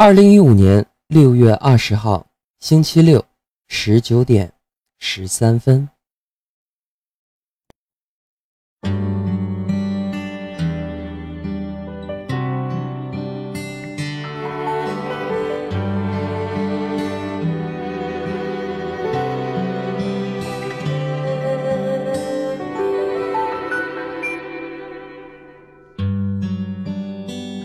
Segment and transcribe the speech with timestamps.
[0.00, 2.24] 二零一五年六月二十号，
[2.60, 3.26] 星期六，
[3.66, 4.52] 十九点
[5.00, 5.88] 十三分。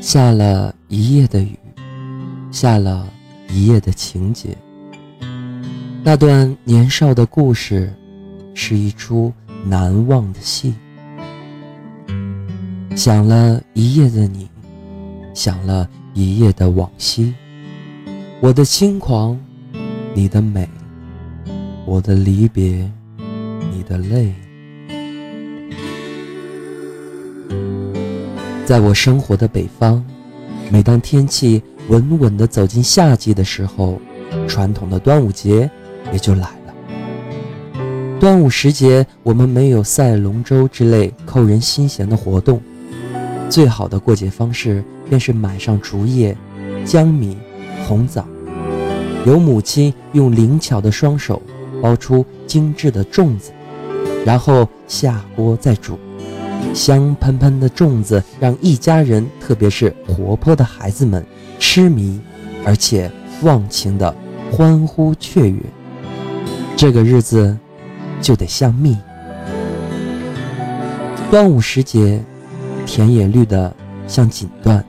[0.02, 1.63] 下了一夜的雨。
[2.54, 3.12] 下了
[3.50, 4.56] 一夜的情节，
[6.04, 7.92] 那段年少的故事，
[8.54, 9.34] 是一出
[9.66, 10.72] 难忘的戏。
[12.96, 14.48] 想了一夜的你，
[15.34, 17.34] 想了一夜的往昔，
[18.40, 19.36] 我的轻狂，
[20.14, 20.70] 你的美，
[21.88, 22.88] 我的离别，
[23.72, 24.32] 你的泪，
[28.64, 30.04] 在我生活的北方，
[30.72, 31.60] 每当天气。
[31.90, 34.00] 稳稳地走进夏季的时候，
[34.48, 35.70] 传统的端午节
[36.12, 36.74] 也就来了。
[38.20, 42.62] 端午时节，我们没有赛龙舟之类扣人心弦的活动，
[43.50, 46.36] 最好的过节方式便是买上竹叶、
[46.86, 47.38] 江米、
[47.86, 48.26] 红枣，
[49.26, 51.42] 由母亲用灵巧的双手
[51.82, 53.52] 包出精致的粽子，
[54.26, 56.00] 然后下锅再煮，
[56.74, 61.26] 香喷喷的粽子让一家人，特别是活泼的孩子们。
[61.60, 62.20] 痴迷，
[62.66, 63.10] 而且
[63.42, 64.14] 忘情的
[64.52, 65.60] 欢呼雀跃，
[66.76, 67.58] 这个日子
[68.22, 68.98] 就得像蜜。
[71.32, 72.22] 端午时节，
[72.86, 73.74] 田野绿得
[74.08, 74.84] 像锦缎，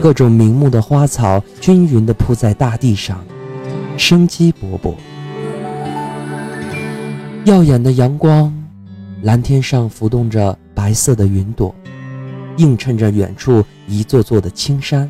[0.00, 3.22] 各种名目的花草均匀地铺在大地上，
[3.96, 4.94] 生机勃勃。
[7.44, 8.52] 耀眼的阳光，
[9.22, 11.74] 蓝天上浮动着白色的云朵，
[12.56, 15.06] 映衬着远处一座座的青山。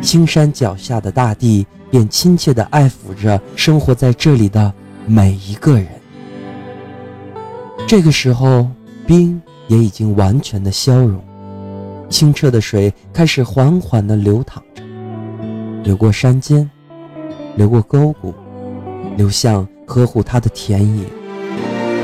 [0.00, 4.72] 青山脚下的大地便亲切地爱抚着生活在这里的
[5.06, 5.88] 每一个人。
[7.88, 8.68] 这个时候，
[9.04, 11.18] 冰也已经完全的消融，
[12.08, 14.84] 清澈的水开始缓缓地流淌着，
[15.82, 16.70] 流过山间，
[17.56, 18.32] 流过沟谷，
[19.16, 21.04] 流向呵护它的田野，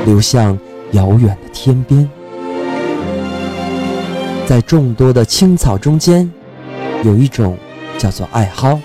[0.05, 0.59] 流向
[0.91, 2.05] 遥远的天边。
[4.47, 6.27] 在众多的青草中间，
[7.03, 7.55] 有一种。
[7.97, 8.79] 叫做艾蒿，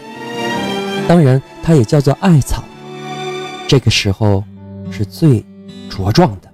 [1.06, 2.64] 当然它也叫做艾草。
[3.68, 4.42] 这个时候
[4.90, 5.44] 是最
[5.90, 6.50] 茁壮的。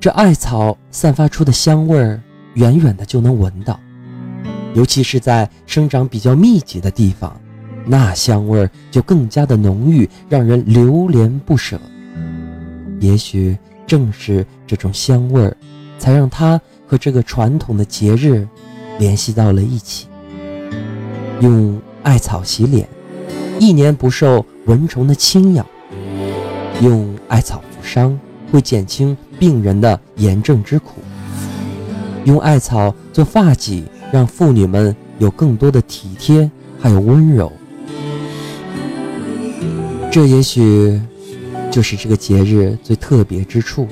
[0.00, 2.20] 这艾草散发出的香味儿，
[2.54, 3.78] 远远的就能闻到，
[4.74, 7.40] 尤其是在生长比较密集的地方，
[7.84, 11.80] 那香味儿就更加的浓郁，让人流连不舍。
[12.98, 15.56] 也许正是这种香味儿，
[15.96, 18.46] 才让它和这个传统的节日
[18.98, 20.06] 联系到了一起。
[21.40, 22.88] 用艾草洗脸，
[23.58, 25.64] 一年不受蚊虫的侵咬；
[26.80, 28.18] 用艾草服伤，
[28.50, 30.94] 会减轻病人的炎症之苦；
[32.24, 37.52] 用艾草做发髻，让妇女们有更多的体贴还有温柔。
[40.10, 40.98] 这也许
[41.70, 43.86] 就是这个节日最特别之处。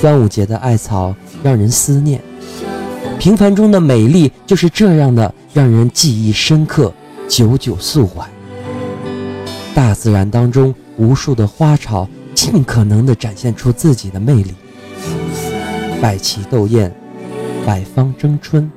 [0.00, 1.14] 端午节的艾草
[1.44, 2.18] 让人思念。
[3.18, 6.90] 平凡中的美丽就是这样的，让人记忆深刻，
[7.28, 8.26] 久久诉怀。
[9.74, 14.54] 大自然当中无数的花草，尽可能的展现出自己的魅力。
[16.00, 16.90] 百奇斗艳，
[17.66, 18.70] 百方争春。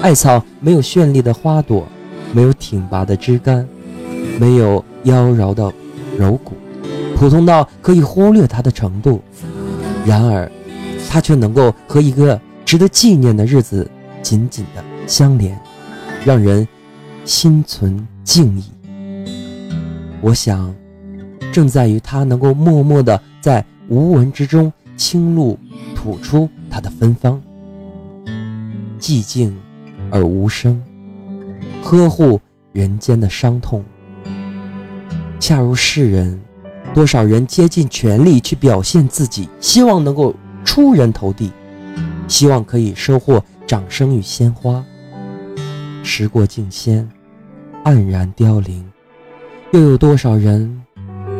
[0.00, 1.86] 艾草没有绚丽的花朵，
[2.32, 3.68] 没有挺拔的枝干，
[4.40, 5.70] 没有妖娆的
[6.16, 6.54] 柔骨，
[7.16, 9.20] 普通到可以忽略它的程度。
[10.06, 10.50] 然而，
[11.08, 12.40] 它却能够和一个。
[12.68, 15.58] 值得纪念的日子紧紧的相连，
[16.22, 16.68] 让人
[17.24, 18.64] 心存敬意。
[20.20, 20.74] 我想，
[21.50, 25.58] 正在于它能够默默的在无闻之中倾露
[25.94, 27.40] 吐出它的芬芳，
[29.00, 29.56] 寂静
[30.10, 30.78] 而无声，
[31.82, 32.38] 呵护
[32.74, 33.82] 人间的伤痛。
[35.40, 36.38] 恰如世人，
[36.92, 40.34] 多少人竭尽全力去表现自己，希望能够
[40.68, 41.50] 出人头地。
[42.28, 44.84] 希望可以收获掌声与鲜花。
[46.04, 47.10] 时过境迁，
[47.84, 48.86] 黯然凋零，
[49.72, 50.84] 又有多少人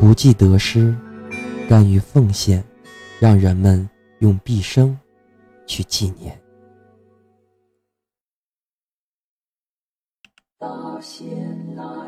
[0.01, 0.97] 不计得失，
[1.69, 2.65] 甘于奉献，
[3.21, 3.87] 让人们
[4.21, 4.99] 用毕生
[5.67, 6.41] 去纪念。
[10.59, 11.29] 大仙
[11.77, 12.08] 来。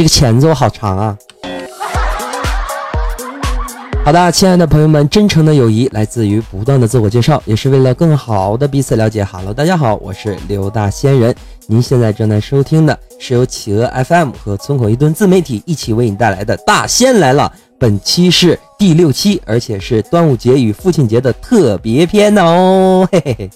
[0.00, 1.14] 这个前奏好长啊！
[4.02, 9.22] 好的，亲爱的朋友们，真诚的友谊来自于不断的自我介绍，也是为了更好的彼此了解。
[9.22, 11.36] Hello，大家好，我是刘大仙人。
[11.66, 17.52] 您现在正在收听的是由企鹅 FM 和村口一吨自媒体一起为你带来的《大仙来了》。
[17.78, 23.06] 本期是第六期，而且是端午节与父亲节的特别篇哦！
[23.12, 23.50] 嘿嘿嘿。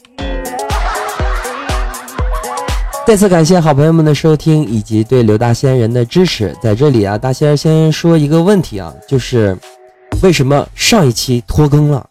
[3.06, 6.56] 再次感谢好朋友们的收听以及对刘大仙人的支持。
[6.62, 9.54] 在这里啊，大仙先说一个问题啊，就是
[10.22, 12.04] 为什么上一期拖更了？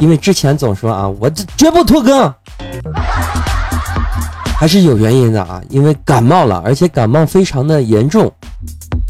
[0.00, 2.34] 因为之前总说啊，我这绝不拖更，
[4.58, 8.30] 还是有原因的啊，因为感冒了，而且感冒非常的严重。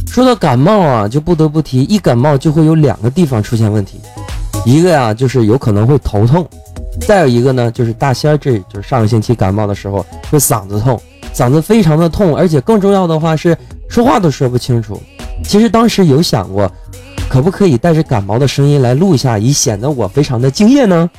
[0.06, 3.98] 说到感冒啊，就不得不提，一感冒就会有两个地方出现问题，
[4.66, 6.46] 一个呀就是有可能会头痛。
[7.00, 11.00] 再有一个呢，就是大仙儿，这就是上个星期感冒的时候，就嗓子痛，
[11.35, 13.56] 嗓子非常的痛，而且更重要的话是
[13.88, 15.00] 说话都说不清楚。
[15.43, 16.70] 其实当时有想过，
[17.29, 21.11] 可不可以带着感冒的声音来录一下，以显得我非常的敬业呢？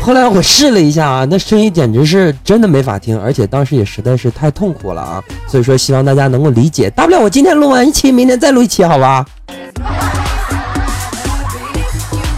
[0.00, 5.24] 后来我试了一下啊，那声音简直是真的没法听，而且当时也实在是太痛苦了啊。
[5.48, 6.88] 所以说，希望大家能够理解。
[6.90, 9.26] 大不了我今天录完一期，明天再录一期，好吧？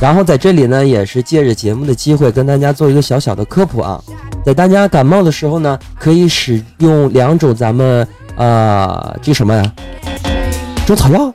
[0.01, 4.01] 然后在这里呢，也是借着节目的机会，跟大家做一个小小的科普啊。
[4.45, 8.07] 在大家感冒的时候呢，可以使用两种咱们
[8.37, 9.73] 呃这什么呀？
[10.87, 11.35] 中草药。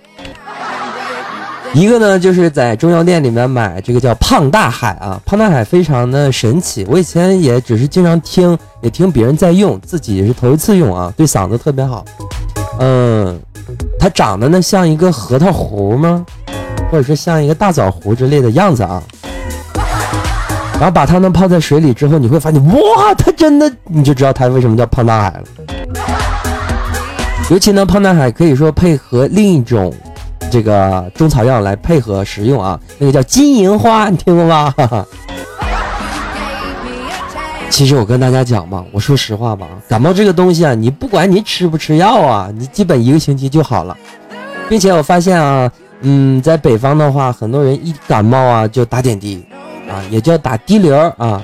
[1.73, 6.85] 一个呢，就是在中药店里面买这个叫胖大海啊，胖大海非常的神奇。
[6.87, 12.05] 我以前也只是经常听，也听别人在用，自己也是头一次用啊，对嗓子特别好。
[12.79, 13.39] 嗯，
[13.99, 16.25] 它长得呢像一个核桃核吗？
[16.91, 19.01] 或者是像一个大枣核之类的样子啊，
[20.73, 25.43] 然后把它们泡在水里之后，你会发现，哇，它真的，你就知道它为什么叫胖大海了。
[27.49, 29.93] 尤其呢，胖大海可以说配合另一种
[30.51, 34.73] 这个中草药来配合食用啊，那个叫金银花，你听过吗？
[37.69, 43.97] 其实我跟大家讲嘛，我说实话吧，感冒这个东西啊，你不管你吃不吃药啊，你基本一个星期就好了，
[44.69, 45.71] 并且我发现啊。
[46.03, 49.43] 嗯，在北方的话，很多人一感冒啊就打点滴，
[49.89, 51.41] 啊，也叫打滴流啊。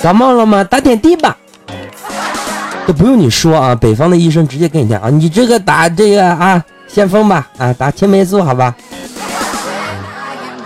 [0.00, 0.64] 感冒了吗？
[0.64, 1.36] 打点滴吧，
[2.86, 8.74] 都不用你说啊，北方的医生直接跟你讲啊，你这个打这个啊，先锋吧，啊，打青霉素好吧，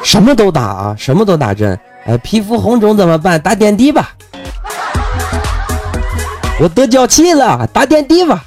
[0.02, 1.76] 什么都打啊，什么都打针，
[2.06, 3.40] 哎，皮肤红肿怎么办？
[3.40, 4.10] 打点滴吧。
[6.60, 8.44] 我得脚气了，打点滴吧。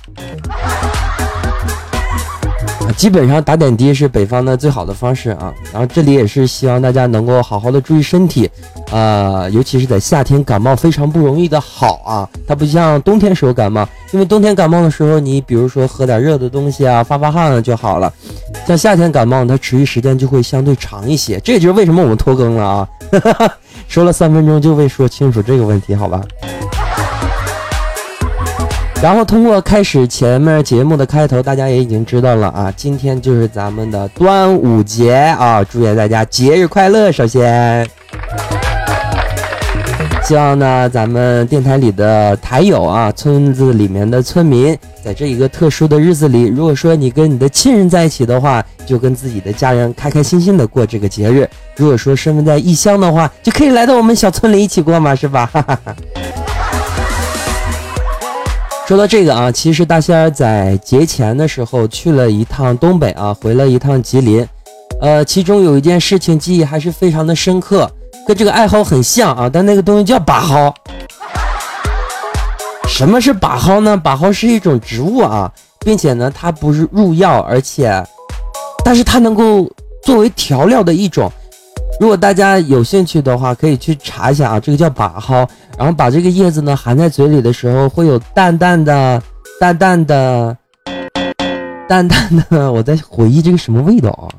[2.97, 8.49] 基本上打点滴是北方的最好的方式啊，然后这里也是希望大家能够好好的注意身体，
[8.91, 18.11] 呃，尤其是在夏天感冒非常不容易的好啊，它不像冬天时候感冒，因为冬天感冒的时候你比如说喝点热的东西啊，发发汗就好了，
[18.65, 22.89] 像夏天感冒它持续时间就会相对长一些，这也就是为什么我们拖更了啊，
[23.87, 26.19] 说了三分钟就为说清楚这个问题，好吧？
[28.99, 37.11] 然后通过开始前面节目的开头，大家也已经知道了啊，今天就是咱们的端午节啊，祝愿大家节日快乐。
[37.11, 37.87] 首先，
[40.23, 44.75] 希望呢咱们电台里的台友啊，村子里面的村民，
[45.05, 55.47] 在这一个特殊的日子里，如果说你跟你的亲人在一起的话，就跟自己的家人开开心心的过这个节日；如果说身份在异乡的话，就可以来到我们小村里一起过嘛，是吧？
[55.53, 55.95] 哈哈哈。
[58.87, 64.47] 说到这个啊，其实大仙儿在节前的时候去了一趟东北啊，回了一趟吉林，
[65.01, 67.91] 呃，其中有一件事情记忆还是非常的深刻，
[68.25, 70.73] 跟这个爱好很像啊，但那个东西叫把蒿。
[72.87, 73.97] 什么是把蒿呢？
[73.97, 78.01] 把蒿是一种植物啊，并且呢，它不是入药，而且，
[78.85, 79.69] 但是它能够
[80.01, 81.29] 作为调料的一种。
[81.99, 89.21] 如果大家有兴趣的话，可以去查一下啊，这个叫把蒿，然后把这个叶子呢含在嘴里的时候，会有淡淡的、
[89.59, 90.55] 淡淡的
[91.87, 94.29] 淡淡的， 我在回忆这个什么味道啊？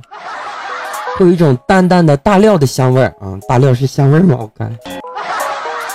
[1.16, 3.34] 会有一种淡淡的大料的香味儿啊！
[3.48, 4.36] 大料是香味儿吗？
[4.38, 4.72] 我看。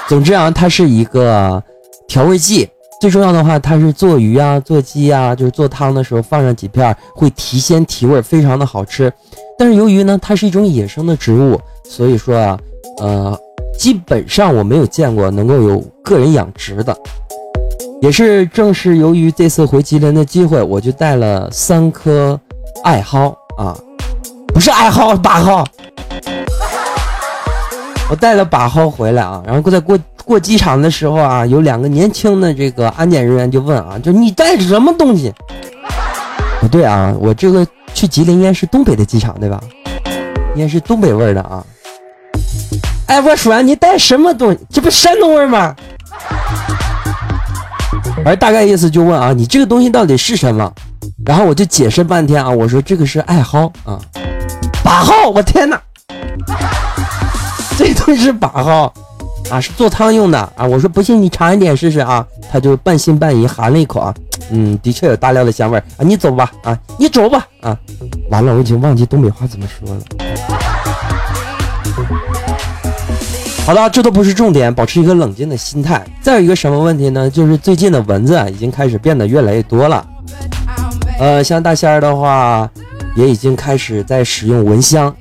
[0.10, 1.64] 总之啊，它是一个
[2.10, 2.70] 调味剂。
[3.00, 9.12] 最重要的话，它是做鱼啊、做鸡啊，就是做汤的时候放上几片，会提鲜提味，非常的好吃。
[9.58, 12.60] 但是由于呢，它是一种野生的植物，所以说啊，
[13.00, 13.40] 呃，
[13.78, 16.96] 基本上我没有见过能够有个人养殖的。
[18.02, 22.38] 也是正是由于这次回吉林的机会，我就带了三颗
[22.84, 23.78] 艾蒿啊，
[24.48, 25.66] 不是艾蒿，八蒿。
[28.10, 35.34] 我带了把蒿回来啊，然后在过过机场的时候啊，有两个年轻的这个安检人员就问啊，就你带什么东西？
[36.60, 39.62] 不对啊，我这个去吉林应该是东北的机场对吧？
[40.56, 41.64] 应该是东北味儿的啊。
[43.08, 44.60] 哎，我说你带什么东西？
[44.70, 45.76] 这不山东味吗？
[48.26, 50.72] 而大概意思就问啊，你这个东西到底是什么？
[51.26, 54.00] 然后我就解释半天啊，我说这个是艾蒿啊，
[54.84, 55.82] 把号，我天哪，
[57.78, 58.94] 这东西是把号
[59.54, 60.66] 啊，是做汤用的啊。
[60.66, 64.12] 我说不信你尝一点试试啊，他就半信半疑含了一口啊，
[64.50, 66.00] 嗯，的确有大料的香味啊。
[66.00, 67.78] 你走吧啊，你走吧啊，
[68.32, 70.02] 完了，我已经忘记东北话怎么说了。
[73.64, 76.04] 好的，这都不是重点，保持一个冷静的心态。
[76.20, 77.30] 再有一个什么问题呢？
[77.30, 80.04] 就是最近的蚊子，已经开始变得越来越多了。
[81.20, 82.68] 呃，像大仙儿的话，
[83.16, 85.16] 也已经开始在使用蚊香。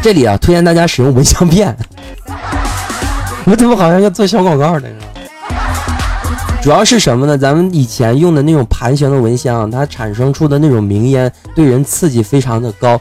[0.00, 1.76] 这里啊，推荐大家使用蚊香片。
[3.50, 4.88] 我怎么好像要做小广告呢？
[6.62, 7.36] 主要是什么呢？
[7.36, 13.00] 咱们以前用的那种盘旋的蚊香，它产生出的那种明烟，对人刺激非常的高。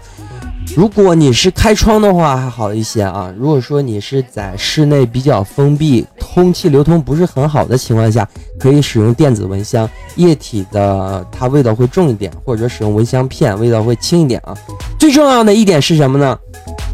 [0.76, 3.32] 如果你是开窗的话还好一些啊。
[3.38, 8.28] 如果说你是在室内比较封闭、空气流通不是很好的情况下，
[8.60, 14.58] 可以使用电子蚊香，液体的它味道会重一点，或者使用蚊香片，味道会轻一点啊。
[14.98, 16.36] 最重要的一点是什么呢？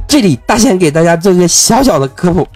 [0.09, 2.47] 这里大仙给大家做一个小小的科普，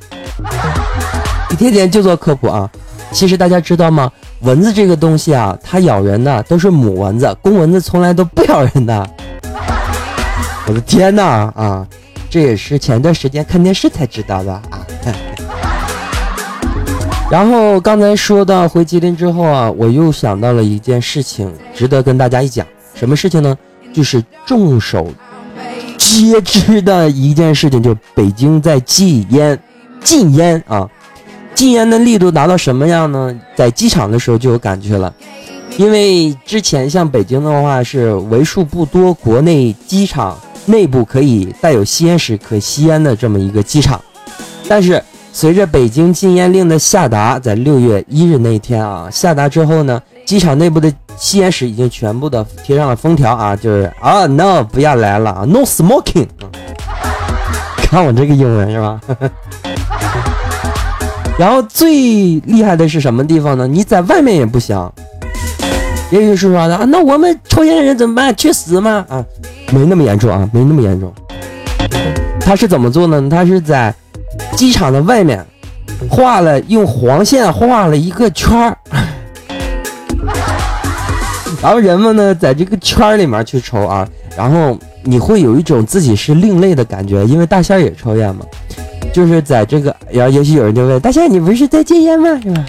[1.59, 2.67] 天天就做科普啊。
[3.11, 4.09] 其实大家知道吗？
[4.41, 9.09] 蚊子这个东西啊，它咬人的都是母蚊子，公蚊子从来都不咬人的。
[10.65, 11.85] 我的天呐啊！
[12.29, 14.87] 这也是前段时间看电视才知道的啊。
[17.29, 22.65] 然后刚才说到回吉林之后啊，我又想到了一件事情，值得跟大家一讲。
[22.93, 23.57] 什么事情呢？
[23.91, 25.05] 就是众所
[25.97, 29.59] 皆知的一件事情，就北京在禁烟，
[30.01, 30.87] 禁烟啊！
[31.59, 33.37] 禁烟的力度达到什么样呢？
[33.53, 35.13] 在机场的时候就有感觉了，
[35.75, 40.39] 因为之前像北京的话是为数不多国内机场。
[40.67, 43.99] 内部可以带有吸烟室可吸烟的这么一个机场，
[44.67, 56.27] 但是随着北京禁烟令的下达，在六月一日那一天啊下达之后呢，机场内部的吸烟室已经全部的贴上了封条啊，就是啊 no 不要来了啊 no smoking
[57.77, 59.01] 看我这个英文是吧？
[61.39, 63.65] 然后最厉害的是什么地方呢？
[63.65, 64.77] 你在外面也不行。
[66.11, 68.35] 也有是说的啊，那我们抽烟的人怎么办？
[68.35, 69.05] 去死吗？
[69.07, 69.23] 啊？
[69.71, 71.13] 没那么严重啊，没那么严重。
[72.41, 73.29] 他是怎么做呢？
[73.31, 73.95] 他是在
[74.57, 75.45] 机场的外面
[76.09, 78.77] 画了用黄线画了一个圈儿，
[81.63, 84.05] 然后人们呢在这个圈儿里面去抽啊，
[84.35, 88.45] 然后你会有一种自己是另类的感觉，因为大仙儿也抽烟嘛，
[89.13, 92.39] 就是在这个，然后也许有人就问大仙，你不是在戒烟吗？
[92.41, 92.65] 是吧？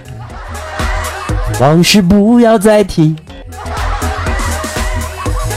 [1.60, 3.14] 往事不要再提。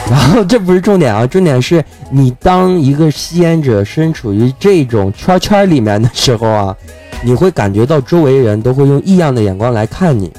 [0.09, 6.75] 然后这不是重点啊，重点是你当一个吸烟者身处于这种圈圈里面的时候啊，
[7.23, 10.31] 你会感觉到周围人都会用异样的眼光来看你。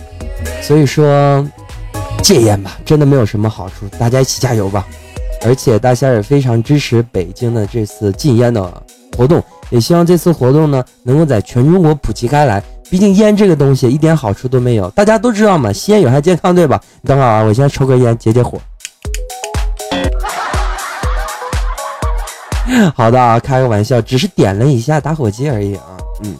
[0.60, 1.44] 所以说，
[2.22, 4.86] 戒烟吧，真的没有什么好处，大家一起加油吧。
[5.44, 8.82] 而且大仙也非常支持北京的这次禁烟的
[9.16, 12.62] 活动，也希望这次活动呢能够在全中国普及开来。
[12.90, 16.80] 毕竟烟这个东西一点好处都没有，大家都知道嘛，吸烟有害健康，对吧？
[17.04, 18.58] 等会儿啊，我先抽根烟解解火。
[22.94, 25.82] 好的啊，开个玩笑，只是点了一下打火机而已啊。
[26.24, 26.36] 嗯，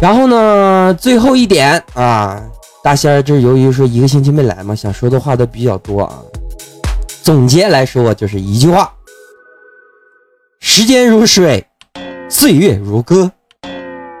[0.00, 2.42] 然后呢，最后一点啊，
[2.82, 6.22] 大仙儿这由于说一个星期没来嘛，想说的话都比较多啊。
[7.22, 8.92] 总结来说就是一句话：
[10.60, 11.65] 时间如水，
[12.28, 13.30] 岁月如歌，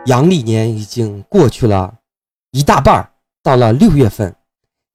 [0.06, 1.92] 阳历年已经过去了
[2.52, 3.10] 一大半，
[3.42, 4.32] 到了六月份，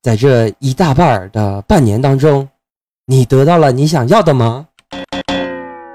[0.01, 2.47] 在这一大半的半年当中，
[3.05, 4.65] 你得到了你想要的吗？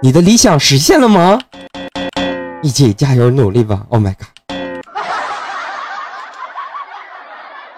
[0.02, 1.40] 你的理想实现了吗？
[2.62, 4.14] 一起加油努力吧！Oh my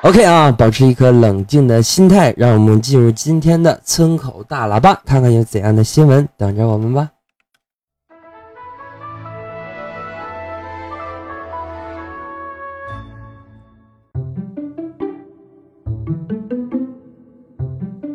[0.03, 7.09] god！OK 啊，保持一颗冷静的心态，让我们进入今天的村口大喇叭，看看有怎样的新闻等着我们吧。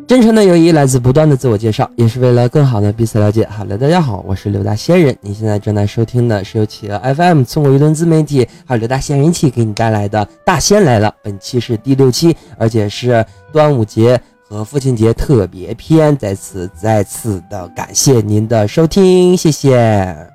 [0.06, 3.46] 真诚的友谊来自不断的自我介绍，也是为了更好的彼此了解。
[3.46, 5.16] 好了，大家好，我是刘大仙人。
[5.22, 11.08] 你现在正在收听的是由企鹅 FM 通过一顿自媒体还有刘大仙人气给你带来的《大仙来了》。
[11.22, 16.14] 本期是第六期，而且是端午节和父亲节特别篇。
[16.18, 20.33] 在此再次的感谢您的收听，谢谢。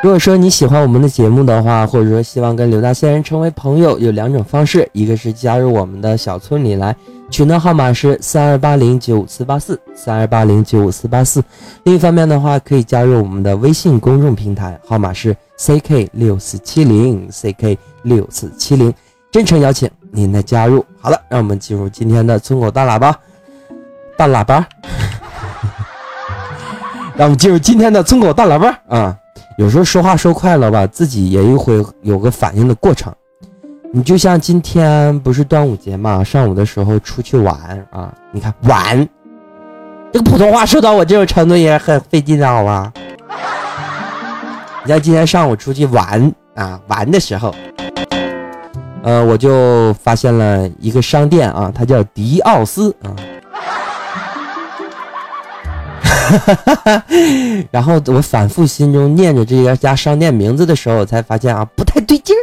[0.00, 6.94] 如果说你喜欢我们的节目的话，或者说希望跟刘大仙人成为朋友，有两种方式，一个是加入我们的小村里来，
[7.28, 11.40] 群的号码是三二八零九五四八四三二八零九五四八四；
[11.82, 18.94] 另一方面的话，可以加入我们的微信公众平台，号码是 ck 六四七零 ck 六四七零，
[19.32, 20.84] 真诚邀请您的加入。
[21.00, 23.18] 好了，让我们进入今天的村口大喇叭，
[24.16, 24.64] 大喇叭，
[27.16, 28.78] 让我们进入今天的村口大喇叭。
[28.88, 29.18] 啊。
[29.58, 33.12] 有时候说话说快了吧，自己也会有个反应的过程。
[33.92, 37.56] 你就像今天不是端午节嘛，上午的时候出去玩
[37.90, 39.08] 啊，你看玩，
[40.12, 42.92] 这个普通话说到我这种程度也很费劲的好吧？
[44.86, 47.52] 你像今天上午出去玩啊，玩的时候，
[49.02, 53.10] 呃，我就发现了一个商店啊，它叫迪奥斯啊。
[57.70, 62.42] 然后我反复心中念着这家商店名字的时候，我才发现啊，不太对劲儿。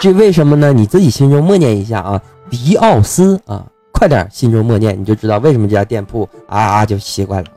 [0.00, 0.72] 这为什么呢？
[0.72, 2.20] 你自己心中默念一下啊，
[2.50, 7.50] 迪奥斯啊，快点心中默念，你就知道为什么这家店铺啊啊就习惯了。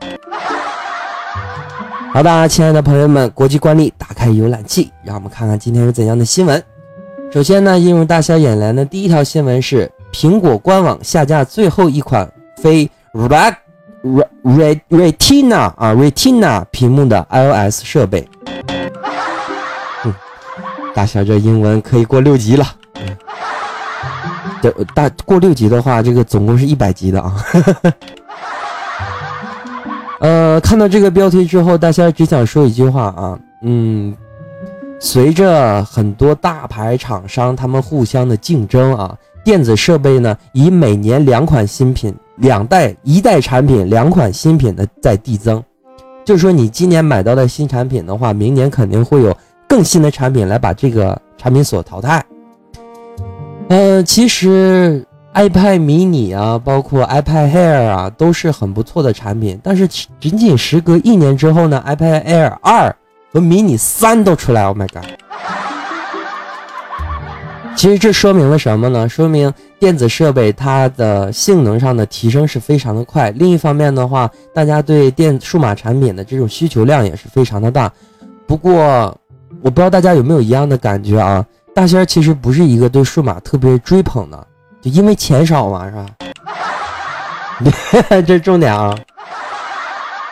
[2.14, 6.62] 好的，亲爱的朋友们，国际惯例，打开浏览器，让我们看看今天是怎样的新闻。
[7.32, 13.56] 首先呢，映入大家眼帘的第一条新闻是苹果官网下架最后一款非 Red。
[14.04, 18.28] Re Retina 啊，Retina 屏幕的 iOS 设备，
[20.94, 22.66] 大小这英文可以过六级了。
[24.62, 27.36] 这大过六级的话，这个总共是一百级的啊。
[30.20, 34.16] 呃，看到这个标题之后，大家只想说一句话啊，嗯，
[35.00, 42.16] 随着很多大牌厂商他们互相的竞争啊，电子设备呢以每年两款新品。
[42.42, 45.64] 两代一代产品，两款新品的在递增，
[46.26, 49.36] 就是说你今年买到的新产品的话，明年肯定会有
[49.68, 52.24] 更新的产品来把这个产品所淘汰。
[53.70, 62.94] 呃，其实 iPad mini 啊，包括 iPad Air 啊，都是很不错的产品，但是仅仅时隔一年之后呢，iPad Air 二
[63.32, 65.06] 和 mini 三都出来，Oh my god！
[67.76, 69.10] 其实这说明了什么呢？
[69.10, 73.32] 说明电子设备它的性能上的提升是非常的快。
[73.32, 77.92] 另一方面的话，大家对电数码产品的这种需求量也是非常的大。
[78.46, 79.18] 不过，
[79.62, 81.44] 我不知道大家有没有一样的感觉啊？
[81.74, 84.48] 大仙儿其实不是一个对数码特别追捧的，
[84.82, 86.06] 就因为钱少嘛，是吧？
[88.28, 88.96] 这重点啊。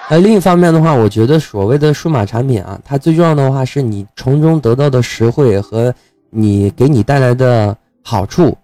[0.09, 5.91] 呃，另一方面的话，我觉得所谓的数码产品啊，它最重要的话是你从中得到的实惠和。
[6.29, 8.55] 你给你带来的好处，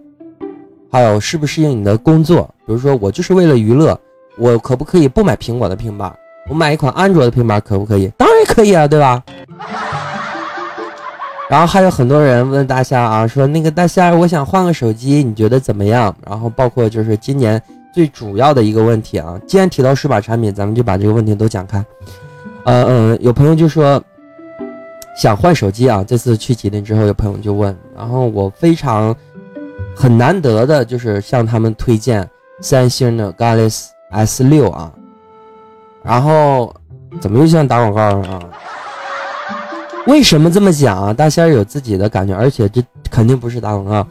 [0.91, 2.49] 还有适不适应你的工作？
[2.65, 3.99] 比如说，我就是为了娱乐，
[4.37, 6.15] 我可不可以不买苹果的平板？
[6.47, 8.07] 我买一款安卓的平板可不可以？
[8.17, 9.23] 当然可以啊，对吧？
[11.49, 16.15] 然后还有很多人问大虾啊，说那个大虾，我想换个手机，你觉得怎么样？
[16.27, 17.61] 然后包括就是今年
[17.93, 21.83] 最主要的一个问题啊，既然提到数码产品，咱们就把这个问题都讲开。
[22.63, 24.01] 呃嗯，有朋友就说。
[25.15, 26.03] 想换手机啊！
[26.05, 29.15] 这次去吉林之后，有朋友就问，然后我非常
[29.95, 32.29] 很难得的就是向他们推荐
[32.61, 34.91] 三星的 Galaxy S 六啊。
[36.03, 36.73] 然后
[37.21, 38.39] 怎么又像打广告了啊？
[40.05, 41.13] 为什么这么讲啊？
[41.13, 44.05] 大仙有自己的感觉，而且这肯定不是打广告，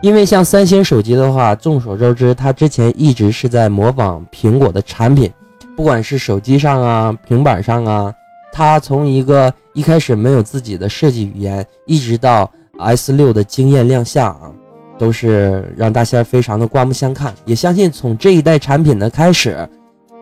[0.00, 5.30] 因为像三星手机的话，众所周知，它之前一直是在模仿苹果的产品，
[5.76, 8.12] 不管是手机上啊、平板上啊。
[8.50, 14.50] 它从一个一开始没有自己的设计语言，一直到 S 六的惊艳亮相啊，
[14.98, 17.32] 都是让大仙非常的刮目相看。
[17.44, 19.56] 也相信从这一代产品的开始，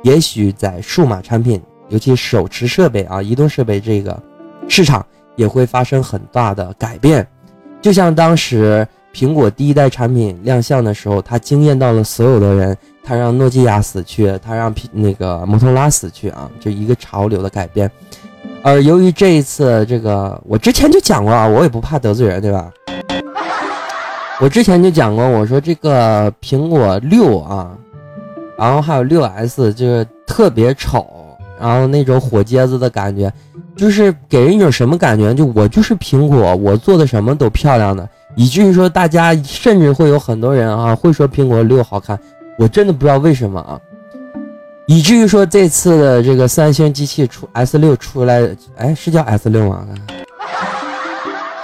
[0.02, 4.22] 也许在数码产品，尤其手持设备啊、移动设备这个
[4.68, 5.02] 市场
[5.36, 7.26] 也会发生很大的改变。
[7.80, 17.90] 就像当时苹果第一代产品亮相的时候，它惊艳到了所有的人，它让诺基亚死去，它让那个摩托罗拉死去啊，就一个潮流的改变。
[18.62, 22.70] 而由于这一次，这个我之前就讲过啊，我也不怕得罪人，对吧？
[24.40, 27.70] 我之前就讲过，我说这个苹果六啊，
[28.58, 31.06] 然后还有六 S，就是特别丑，
[31.58, 33.32] 然后那种火疖子的感觉，
[33.76, 35.32] 就是给人一种什么感觉？
[35.32, 42.18] 就我就是苹果，我做的什么都漂亮的，以至于说大家甚至会有很多人啊会说苹果六好看，
[42.58, 43.80] 我真的不知道为什么啊，
[44.86, 49.86] 以至于说这次的这个三星机器出 S 六出来，哎，是叫 S 六吗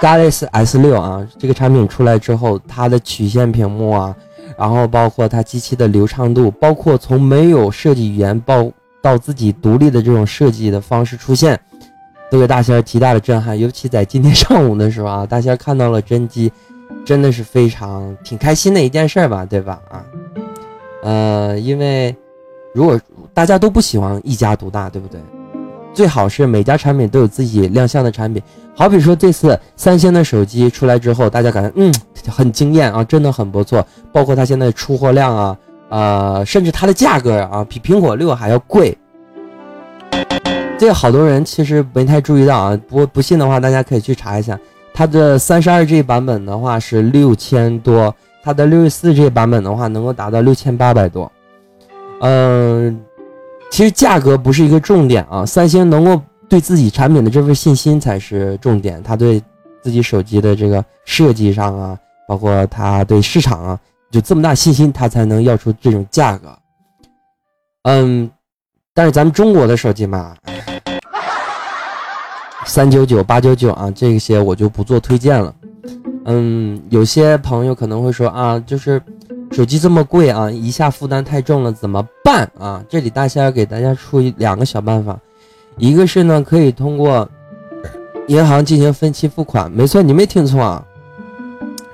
[0.01, 4.13] ？Galaxy S 六啊，这个产品出来之后，它的曲线屏幕啊，
[4.57, 8.69] 然后包括它机器的流畅度，包括从没有设计语言到
[9.01, 11.57] 到自己独立的这种设计的方式出现，
[12.29, 13.57] 都给大仙儿极大的震撼。
[13.57, 16.51] 尤其在今天上午的时候啊， 大仙儿看到了真机，
[17.05, 19.79] 真的是非常挺开心的一件事吧，对吧？
[19.89, 20.03] 啊，
[21.03, 22.13] 呃，因为
[22.73, 22.99] 如果
[23.33, 25.19] 大家都不喜欢一家独大，对不对？
[25.93, 28.41] 最好是每家产品都有自己亮相的产品。
[28.75, 31.93] 好比说这次三星的手机出来之后，大家感觉嗯
[32.27, 33.85] 很惊艳啊，真的很不错。
[34.11, 35.57] 包括它现在出货量啊，
[35.89, 38.97] 呃，甚至它的价格啊，比苹果六还要贵。
[40.79, 44.59] 这好多人其实没太注意到啊，不不信的话，大家可以去查一下。
[44.95, 51.31] 它的三十二 G 版本的话是六千多，它的六十四 G 版本的话能够达到六千八百多。
[52.21, 52.99] 嗯，
[53.73, 56.21] 其实价格不是一个重点啊，三星能够。
[56.49, 59.41] 对自己产品的这份信心才是重点，他对
[59.81, 63.79] 自己手机的这个设计上啊，包括他对市场啊，
[64.11, 66.55] 就这么大信心，他才能要出这种价格。
[67.83, 68.29] 嗯，
[68.93, 70.35] 但是咱们中国的手机嘛，
[72.67, 75.55] 三九九、八九九啊，这些我就不做推荐了。
[76.25, 79.01] 嗯，有些朋友可能会说啊，就是
[79.53, 82.83] 手机这么贵啊，一下负担太重了，怎么办啊？
[82.89, 85.17] 这里大仙给大家出两个小办法。
[85.77, 87.29] 一个是呢，可以通过
[88.27, 89.71] 银行进行分期付款。
[89.71, 90.83] 没错，你没听错啊。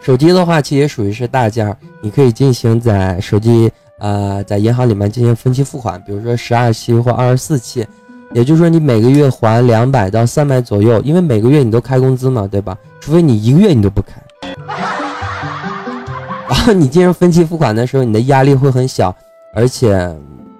[0.01, 3.69] 手机的话，其实也属于是大件，你可以进行在手机
[3.99, 7.85] 呃，在银行里面进行分期付款，比如说十二期或二十四期，
[8.33, 12.77] 也就是说你每个月还两百到三百左右，因为每个月你都开工资嘛，对吧？
[13.01, 14.21] 除非你一个月你都不开，
[16.51, 19.15] 然后你进入分期付款的时候，你的压力会很小，
[19.53, 20.13] 而且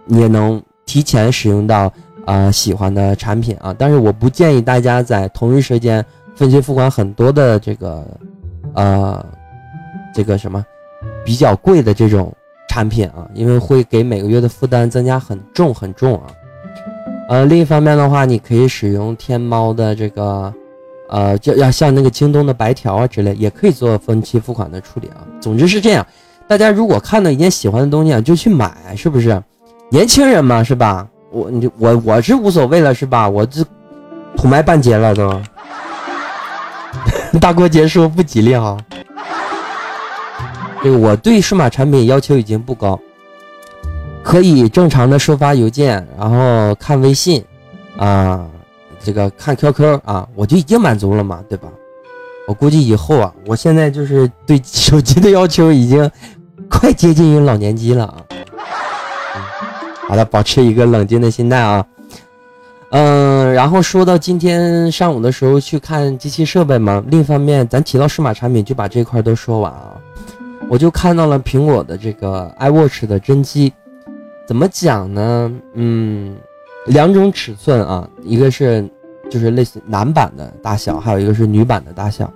[0.05, 1.91] 你也能提前使用到。
[2.25, 8.05] 啊，喜欢的产品啊，但是我不建议大家在同一时间分期付款很多的这个，
[8.75, 9.25] 呃，
[10.13, 10.63] 这个什么
[11.25, 12.31] 比较贵的这种
[12.67, 16.27] 产品啊，因为会给每个月的负担增加很重很重啊。
[17.29, 20.53] 呃，另一方面的话，你可以使用天猫的这个，
[21.09, 25.25] 呃，就要像那个京东的白条啊之类，也可以做分期付款的处理啊。
[25.41, 26.05] 总之是这样，
[26.47, 29.41] 大家如果看到一件喜欢的东西啊，就去买，是不是？
[29.91, 31.07] 年轻人嘛，是吧？
[31.31, 33.27] 我你我我是无所谓了是吧？
[33.27, 33.63] 我这
[34.35, 35.41] 土埋半截了都，
[37.41, 38.77] 大过节说不吉利哈。
[40.81, 42.99] 这个我对数码产品要求已经不高，
[44.23, 47.43] 可以正常的收发邮件，然后看微信，
[47.97, 48.45] 啊，
[49.03, 51.69] 这个看 QQ 啊，我就已经满足了嘛，对吧？
[52.47, 56.09] 我估计以后啊，我现在就是对手机的要求已经
[56.69, 58.17] 快接近于老年机了啊。
[60.07, 61.85] 好的，保持一个冷静的心态啊，
[62.89, 69.95] 嗯，然后说到今天上午的时候去看机器设备嘛，另一方面，咱提到数码产品就把这块都说完啊，
[70.67, 73.71] 我就看到了苹果的这个 iWatch 的真机，
[74.47, 75.51] 怎么讲呢？
[75.75, 76.35] 嗯，
[76.89, 78.87] 两种尺寸啊，一个是
[79.29, 82.31] 就是类似男版的大小，还有一个是女版的大小，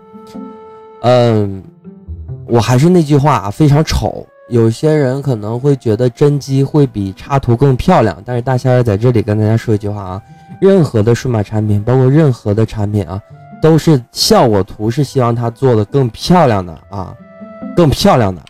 [1.02, 1.62] 嗯，
[2.46, 4.26] 我还是那句话啊，非常丑。
[4.50, 10.22] 有些人可能会觉得真机会比插图更漂亮，但是大仙儿在这里跟大家说一句话啊，
[10.62, 13.20] 任何的数码产品，包括任何的产品啊，
[13.60, 17.16] 都是效果图是希望它做的更漂亮的啊，
[17.76, 18.42] 更漂亮的。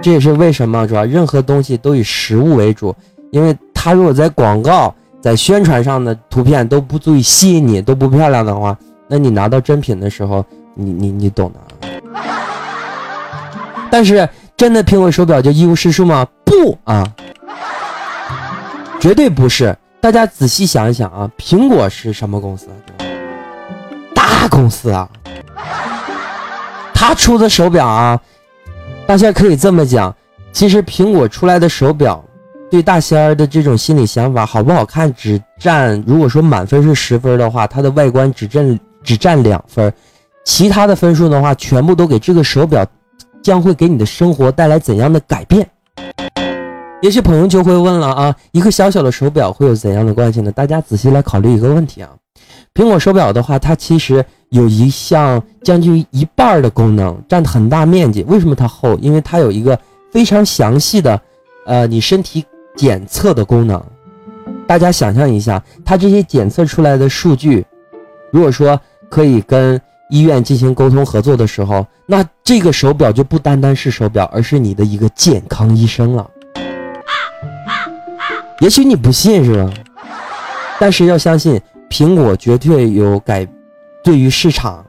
[0.00, 2.94] 这也是为什么主要任何东西都以实物为主，
[3.32, 8.76] 因为它如果在广告、在宣传上的图片都不足以吸引你，都不漂亮的话，
[9.08, 11.60] 那你拿到真品的时候，你你你懂的。
[13.90, 14.28] 但是。
[14.56, 16.24] 真的苹果手表就一无是处吗？
[16.44, 17.04] 不啊，
[19.00, 19.76] 绝对不是。
[20.00, 22.68] 大家仔细想一想啊，苹果是什么公司？
[24.14, 25.08] 大公司啊，
[26.94, 28.20] 他出的手表啊，
[29.08, 30.14] 大家可以这么讲。
[30.52, 32.24] 其实苹果出来的手表，
[32.74, 39.92] 对大仙儿的这种心理想法，好不好看只占，如果说满分是十分的话，它的外观只占只占两分，
[40.44, 42.84] 其他的分数的话，全部都给这个手表。
[43.44, 45.68] 将会给你的生活带来怎样的改变？
[47.02, 50.50] 也许朋友就会问了啊，一个小小的手表会有怎样的关系呢？
[50.50, 52.08] 大家仔细来考虑一个问题啊，
[52.72, 58.22] 苹果手表的话，它其实有一项将近一半的功能，占很大面积。
[58.22, 58.96] 为什么它厚？
[58.96, 59.78] 因为它有一个
[60.10, 61.20] 非常详细的，
[61.66, 62.42] 呃，你身体
[62.76, 63.82] 检测的功能。
[64.66, 67.64] 大家想象一下，它这些检测出来的数据，
[68.32, 76.30] 如果说可以跟医院进行沟通合作的时候，那这个手表就不单单是手表，而是你的一个健康医生了。
[78.60, 79.72] 也许你不信是吧？
[80.78, 81.60] 但是要相信，
[81.90, 83.46] 苹果绝对有改，
[84.02, 84.84] 对于市场，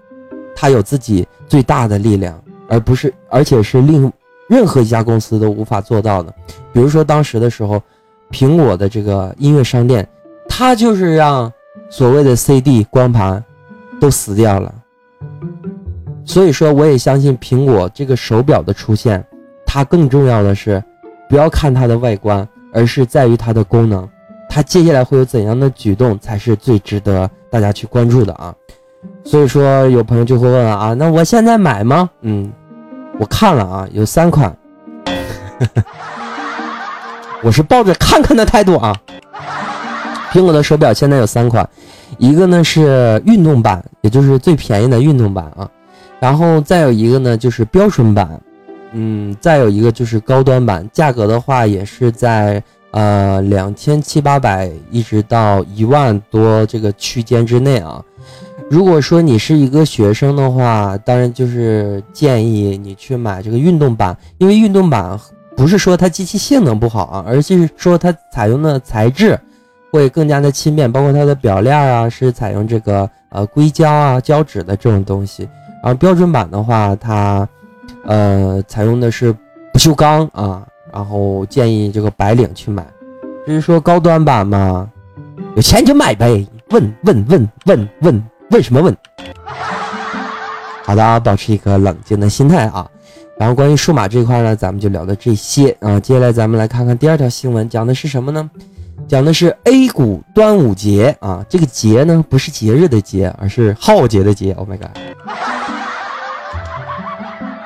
[0.55, 4.11] 它有自己最大的力量，而不是，而且是令
[4.47, 6.34] 任何一家公司都无法做到的。
[6.73, 7.81] 比如说当时的时候。
[8.31, 10.05] 苹果的这个音乐商店，
[10.49, 11.49] 它就是让
[11.89, 13.41] 所谓的 CD 光盘
[14.01, 14.73] 都死掉了。
[16.25, 19.23] 所以说，我也相信苹果这个手表的出现，
[19.63, 20.84] 它更重要的是，
[21.29, 24.10] 不要看它的外观，而是在于它的功能。
[24.49, 28.53] 它接下来会有怎样的举动，才是最值得大家去关注的啊！
[29.23, 32.10] 所以说，有朋友就会问啊，那我现在买吗？
[32.21, 32.51] 嗯，
[33.17, 34.56] 我看了啊，有三款。
[37.41, 38.95] 我是抱着看看的态度啊。
[40.32, 41.67] 苹果的手表现在有三款，
[42.17, 45.69] 一个呢是运动版，也就是最便宜的运动版啊，
[46.19, 48.41] 然后再有一个呢就是标准版，
[48.91, 58.04] 嗯，再有一个就是高端版，价格的话也是在呃两千七八百一直到一万多这个区间之内啊。
[58.69, 65.19] 如果说你是一个学生的话，当然就是建议你去买这个运动版，因为运动版。
[65.56, 69.39] 不是说它机器性能不好啊，而是说它采用的材质
[69.89, 75.47] 会更加的轻便，包括它的表链啊是采用这个呃硅胶啊胶纸的这种东西。
[75.82, 77.47] 然后标准版的话，它
[78.04, 79.32] 呃采用的是
[79.71, 80.65] 不锈钢啊。
[80.91, 82.86] 然后建议这个白领去买。
[83.45, 84.89] 至于说高端版嘛，
[85.56, 86.45] 有钱就买呗。
[86.71, 88.95] 问问问问问问问什么问？
[90.84, 92.88] 好的啊，保持一颗冷静的心态啊。
[93.38, 95.99] 然后关于数码这块呢，咱们就聊到这些啊。
[95.99, 98.49] 接下来咱们来看看第二条新闻，讲的是什么呢？
[99.08, 101.45] 讲的是 A 股端午节啊。
[101.49, 104.53] 这个节呢，不是节日的节，而是浩劫的劫。
[104.53, 104.88] Oh my god！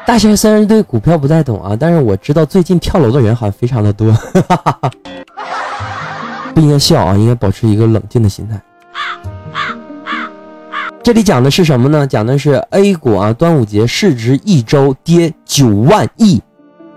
[0.08, 4.12] 大仙虽然对股票不太懂啊，但是我知道最近跳楼的人好像非常的多。
[6.56, 8.60] 不应该笑啊，应该保持一个冷静的心态。
[11.02, 12.06] 这里讲的是什么呢？
[12.06, 16.42] 讲的是 A 股啊，端午节市值一周跌九万亿，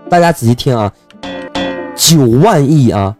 [0.09, 0.91] 大家仔细听啊，
[1.95, 3.15] 九万亿啊，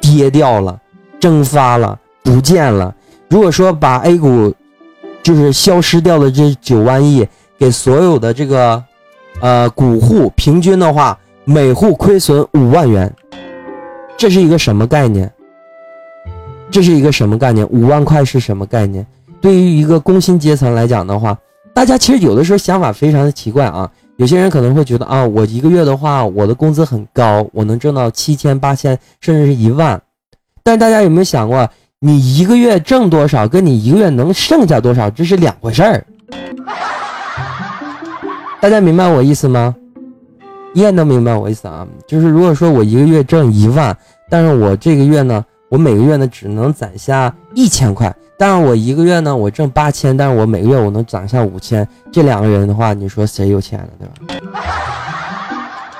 [0.00, 0.78] 跌掉了，
[1.18, 2.94] 蒸发了，不见了。
[3.28, 4.54] 如果说把 A 股
[5.22, 7.26] 就是消失掉的这九万亿
[7.58, 8.84] 给所有的这个
[9.40, 13.12] 呃股户平均的话，每户亏损五万元，
[14.18, 15.32] 这是一个什么概念？
[16.70, 17.66] 这是一个什么概念？
[17.68, 19.04] 五万块是什么概念？
[19.46, 21.38] 对于一个工薪阶层来讲的话，
[21.72, 23.88] 大家其实有的时候想法非常的奇怪啊。
[24.16, 30.02] 有些人可能会觉得啊，我一个月的话，我的工资很高，我能挣到七千、八千，甚至是一万。
[30.64, 36.04] 但大家有没有想过，你一个月挣多少，跟你一个月能剩下多少，这是两回事儿。
[38.60, 39.76] 大家明白我意思吗？
[40.74, 41.86] 应该能明白我意思啊。
[42.08, 43.96] 就是如果说我一个月挣一万，
[44.28, 48.12] 但是我这个月呢，我每个月呢只能攒下一千块。
[48.38, 54.60] 但是我一个月呢，我挣八千，但是我每个月我能攒下五千，这两个人的话，你说谁有钱呢，对吧？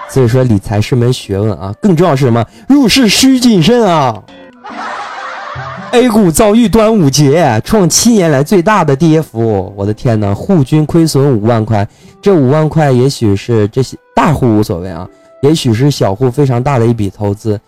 [0.08, 2.44] 所以说理财是门学问啊，更重要是什么？
[2.68, 4.22] 入市需谨慎啊
[5.92, 11.86] ！A 股遭遇端午节创七年来最大的跌幅，我的天呐，户均亏损五万块，
[12.20, 15.08] 这五万块也许是这些大户无所谓啊，
[15.42, 17.58] 也许是小户非常大的一笔投资。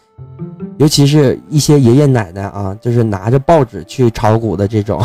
[0.78, 5.02] 尤其是一些爷爷奶奶啊，就是拿着报纸去炒股的这种，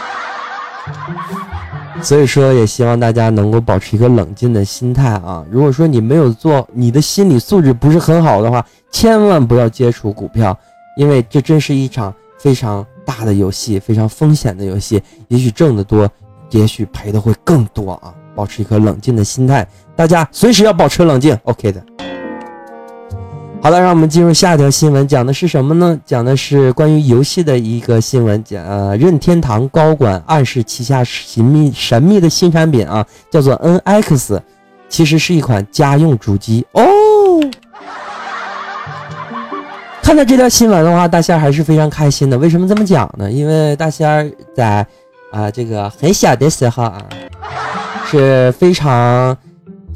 [2.00, 5.44] 所以说也希望大家能够保持一个冷静的心态啊。
[5.50, 10.58] 如果说你没有做，你的心理素质不是很好的话，千万不要接触股票，
[10.96, 15.02] 因为这真是一场非常大的游戏，非常风险的游戏。
[15.28, 16.08] 也许挣得多，
[16.50, 18.14] 也许赔的会更多啊。
[18.34, 21.82] 保持一颗冷静的心态，大家随时要保持冷静，OK 的。
[23.66, 25.98] 好了，让我们进入下一条新闻，讲的是什么呢？
[26.06, 34.38] 讲的是关于游戏的一个新闻，讲呃，任天堂高管暗示旗下神秘神秘的新产品啊，叫做 NX，
[34.88, 36.86] 其实是一款家用主机哦。
[40.00, 42.38] 看到这条新闻的话，大仙还是非常开心的。
[42.38, 43.28] 为什么这么讲呢？
[43.32, 44.86] 因为大仙在
[45.32, 47.02] 啊这个很小的时候啊，
[48.08, 49.36] 是非常。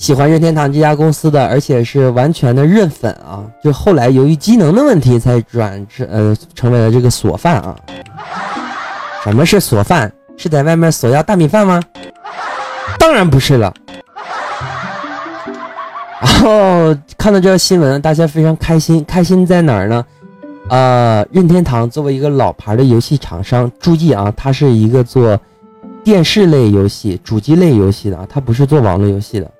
[0.00, 3.44] 喜欢任天堂这家公司的，而且是完全的认粉啊！
[3.62, 7.76] 就后来由于机能的问题，才转成呃成为了这个锁饭啊。
[9.22, 10.10] 什么是锁饭？
[10.38, 11.82] 是在外面索要大米饭吗？
[12.98, 13.74] 当然不是了。
[16.22, 20.02] 然后看到这个新闻，大家非常开心，开心在哪儿呢？
[20.70, 25.38] 呃，任天堂作为一个老牌的游戏厂商，注意啊，它是一个做
[26.02, 29.50] 电视类游戏、主机类游戏的啊，它不是做网络游戏的。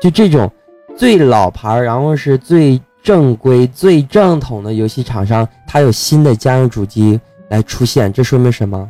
[0.00, 0.50] 就这种
[0.96, 8.88] 最老牌，然后是最正规、最正统的游戏厂商，它有新的家用主机来出现，这说明什么？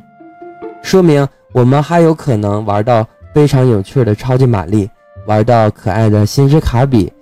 [0.83, 4.89] 说明我们还有可能玩到非常有趣的超级玛丽，
[5.27, 7.13] 玩到可爱的星之卡比，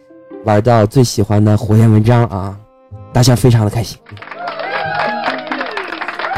[0.44, 2.56] 玩到最喜欢的火焰文章啊！
[3.12, 3.98] 大家非常的开心。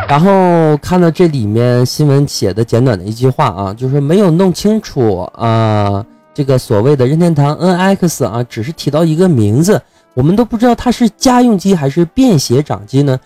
[0.08, 6.04] 然后看到这里面新闻写的简短的一句话啊，就是没有弄清楚啊，
[6.38, 9.82] 这个所谓的任天堂 NX 啊，只是提到一个名字，
[10.14, 13.18] 我们都不知道它是家用机还是便携掌机呢？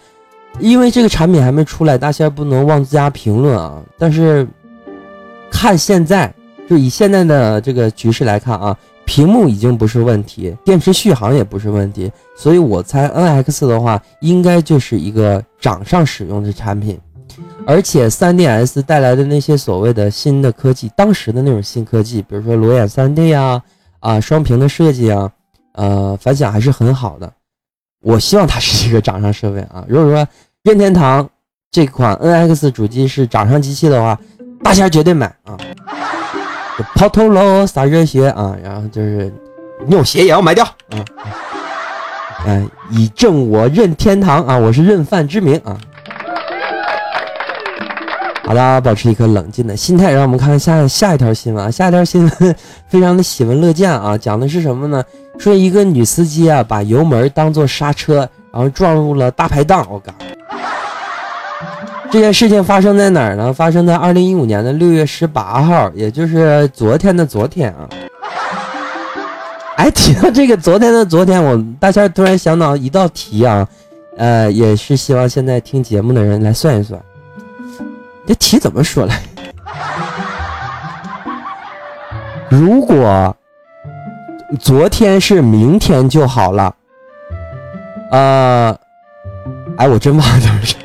[0.61, 3.83] 因为这个产品还没出来，大家不能妄加评论啊。
[3.99, 4.49] 但是
[5.51, 6.33] 看现在，
[6.67, 16.99] 就以现在的这个局势来看啊，屏幕已经不是问题，电池续航也不是问题，所以我猜 NX 的话应该就是一个掌上使用的产品。
[17.67, 23.63] 而且 3DS 带来的那些所谓的新的科技，当时的那种新科技，比如说裸眼 3D 啊
[24.01, 25.31] 啊双屏的设计啊，
[25.73, 27.33] 呃，反响还是很好的。
[28.03, 29.85] 我希望它是一个掌上设备啊！
[29.87, 30.27] 如果说
[30.65, 31.29] 任天堂
[31.71, 34.19] 这款 NX 主机是掌上机器的话，
[34.63, 35.57] 大仙绝对买啊！
[36.97, 38.57] 抛头颅洒热血啊！
[38.61, 39.33] 然后就是
[39.87, 40.99] 尿鞋也要买掉啊！
[42.45, 44.59] 嗯，以正我任天堂啊！
[44.59, 45.79] 我是任饭之名啊！
[48.45, 51.71] 好的，保持一颗冷静的心态，让我们看下下一条新闻啊！
[51.71, 52.57] 下一条新闻
[52.89, 54.19] 非常的喜闻乐见啊！
[54.19, 55.03] 讲的是什么呢？
[55.39, 59.87] 说一个女司机啊，把油门当做刹车，然后撞入了大排档。
[59.89, 60.13] 我靠！
[62.11, 63.53] 这件事情发生在哪儿呢？
[63.53, 67.89] 发生在二零一五年的六月十八号，也就是昨天的昨天啊。
[69.77, 73.67] 哎，提到这个昨天的昨天，我大家突然想到一道题啊，
[74.19, 77.01] 呃，也是希望现在听节目的人来算一算。
[78.27, 79.21] 这题怎么说来？
[82.49, 83.35] 如果
[84.61, 86.75] 昨天是明天就好了，
[88.11, 88.79] 呃，
[89.77, 90.79] 哎，我真忘了怎么说。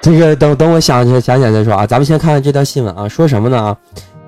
[0.00, 1.86] 这个等等我想想想想再说啊。
[1.86, 3.76] 咱们先看看这条新闻啊，说什么呢啊？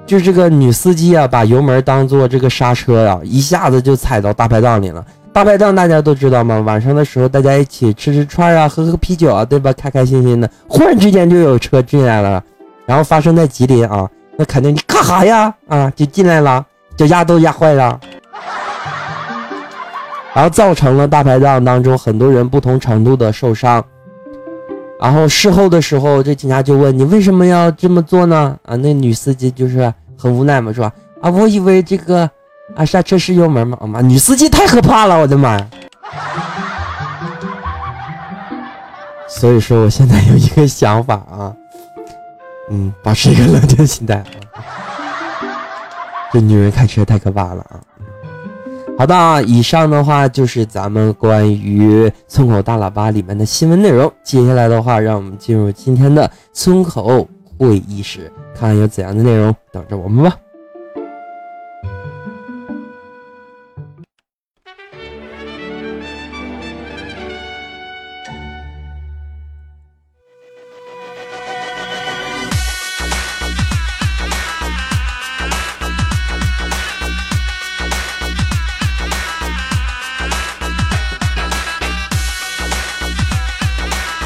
[0.04, 5.02] 就是这个女司机啊，把油门当做这个刹车呀，一下子就踩到大排档里了。
[5.32, 6.58] 大排档大家都知道吗？
[6.60, 9.72] 晚上的时候大家一起吃吃串啊，喝喝啤酒啊，对吧？
[9.74, 10.50] 开开心心的。
[10.66, 12.42] 忽然之间就有车进来了，
[12.84, 15.54] 然后发生在吉林啊，那肯定你干哈呀？
[15.68, 16.66] 啊，就进来了，
[16.96, 17.98] 就压都压坏了，
[20.34, 23.82] 然后造成了大排档当中很多人不同程度的受伤。
[25.00, 28.56] 然后事后的时候，这警察就问你为什么要这么做呢？
[28.64, 32.28] 啊，那女司机就是很无奈嘛，说啊，我以为这个。
[32.76, 33.78] 啊，刹车是油门吗？
[33.86, 35.70] 妈，女司机太可怕了，我的妈呀！
[39.28, 41.54] 所以说，我现在有一个想法啊，
[42.70, 44.24] 嗯，保持一个冷静心态啊。
[46.32, 47.80] 这女人开车太可怕了啊！
[48.98, 54.12] 好的啊，以上的话就是咱们关于村口大喇叭里面的新闻内容。
[54.22, 57.26] 接下来的话，让我们进入今天的村口
[57.58, 60.36] 会议室，看看有怎样的内容等着我们吧。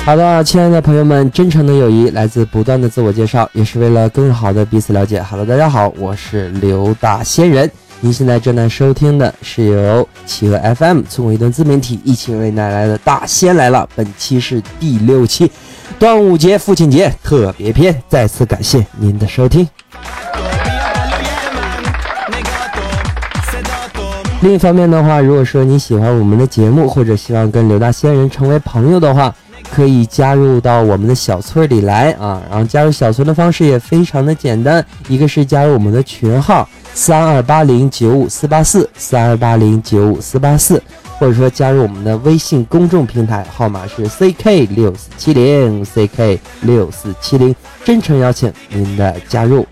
[0.05, 5.23] 好的，亲爱的朋友们，真诚的友谊来自不断的自我介绍，也是为了更好的彼此了解。
[5.23, 7.71] Hello，大家好，我是刘大仙人。
[8.01, 13.89] 您现在正在收听的是由企鹅 FM 村口一顿自媒体一起为带来的大仙来了。
[13.95, 15.51] 本期是第六期，
[15.99, 17.99] 端午节、父亲节特别篇。
[18.07, 19.67] 再次感谢您的收听。
[24.43, 29.35] 另一方面的话，如果说你喜欢我们的节目，或者希望跟刘大仙人成为朋友的话，
[29.75, 40.81] 可以加入到我们的小村里来啊，然后加入小村的方式也非常的简单，一个是加入我们的群号三二八零九五四八四三二八零九五四八四，
[41.19, 47.53] 或者说加入我们的微信公众平台，号码是 ck 六四七零 ck 六四七零，
[47.85, 49.67] 真诚邀请您的加入。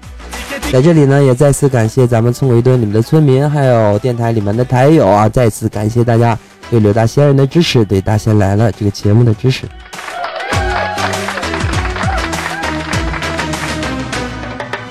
[0.73, 6.37] 在这里呢，也再次感谢咱们村委队里面的村民，还有电台里面的台友啊，再次感谢大家。
[6.73, 9.67] 对刘大仙人的支持，对大仙来了这个节目的支持。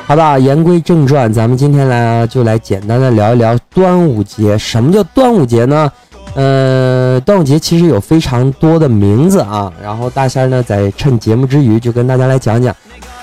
[0.05, 4.55] 好的，言归正传，咱们今天来就来简单的聊一聊端午节。
[4.59, 5.91] 什么叫端午节呢？
[6.35, 9.73] 呃，端午节其实有非常多的名字啊。
[9.81, 12.75] 然后大仙呢，在趁节目之余，就跟大家来讲讲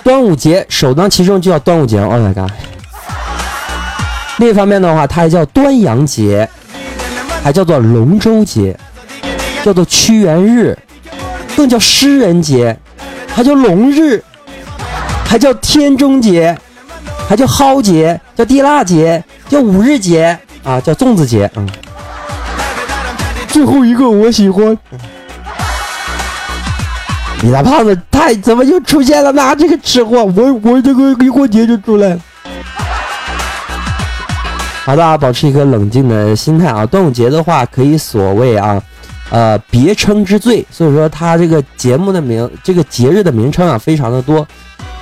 [0.02, 0.66] 端午节。
[0.68, 2.00] 首当其冲就叫端午节。
[2.02, 2.50] Oh my god！
[4.38, 6.48] 另一方面的话，它还叫端阳节，
[7.42, 8.78] 还叫做龙舟节，
[9.64, 10.76] 叫做屈原日，
[11.56, 12.76] 更叫诗人节，
[13.34, 14.22] 还叫龙日，
[15.24, 16.56] 还叫天中节。
[17.28, 21.50] 还叫蒿节，叫地腊节，叫五日节啊，叫粽子节。
[21.56, 21.68] 嗯，
[23.48, 24.74] 最后一个我喜欢。
[27.42, 29.54] 你大胖子太怎么又出现了呢？
[29.54, 32.20] 这个吃货，我我这个一过节就出来了。
[34.88, 36.86] 好的啊，保持一个冷静的心态啊。
[36.86, 38.82] 端午节的话，可以所谓啊，
[39.28, 44.48] 呃，别称之最，所以说它这个节目的名，这个节日的名称啊，非常的多。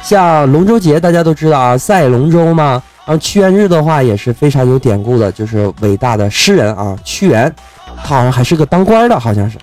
[0.03, 2.83] 像龙舟节，大家都知道啊，赛龙舟嘛。
[3.05, 7.55] 然后屈原日的话也是非常有典故的，就是伟大的诗人啊，屈原，
[8.03, 9.57] 他好像还是个当官的，好像是，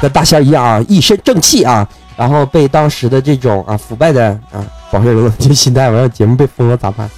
[0.00, 1.84] 跟大仙一样啊，一身正气啊。
[2.16, 4.62] 然后被当时的这种啊腐败的啊，
[4.92, 7.10] 保持冷静心态，我让节目被封了咋办？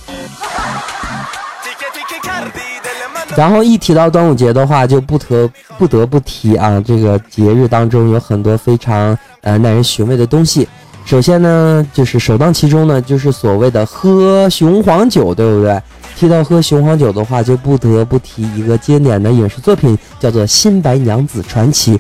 [3.36, 10.68] 然后一提到端午节的话，就不得不得不提啊，这个节日当中有很多非常呃耐人寻味的东西。
[11.04, 15.82] 首先呢，就是首当其冲呢，就是所谓的喝雄黄酒，对不对？
[16.14, 21.96] 提到喝雄黄酒的话，就不得不提一个经典的影视作品，叫做《新白娘子传奇》。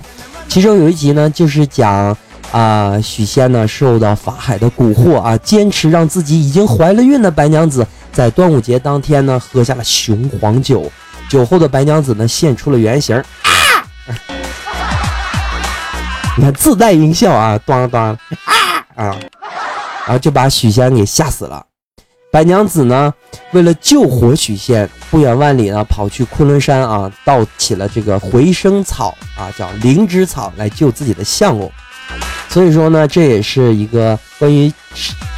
[0.48, 2.16] 其中有一集呢，就是讲
[2.52, 10.88] 啊，许仙呢受到法海的蛊惑啊，坚持让自己已经怀了孕的白娘子在端午节当天呢喝下了雄黄酒，
[11.32, 13.24] 酒后的白娘子呢现出了原形啊！
[16.36, 18.14] 你看自带音效啊，咣咣
[18.44, 18.84] 啊！
[18.94, 19.16] 啊，
[20.04, 21.64] 然后就把许仙给吓死了。
[22.30, 23.10] 白娘子呢，
[23.52, 31.72] 为了救活许仙，不远万里呢跑去昆仑山啊，盗起了这个回生草啊，叫灵芝草来救自己的相公。
[32.50, 34.70] 所以说呢，这也是一个关于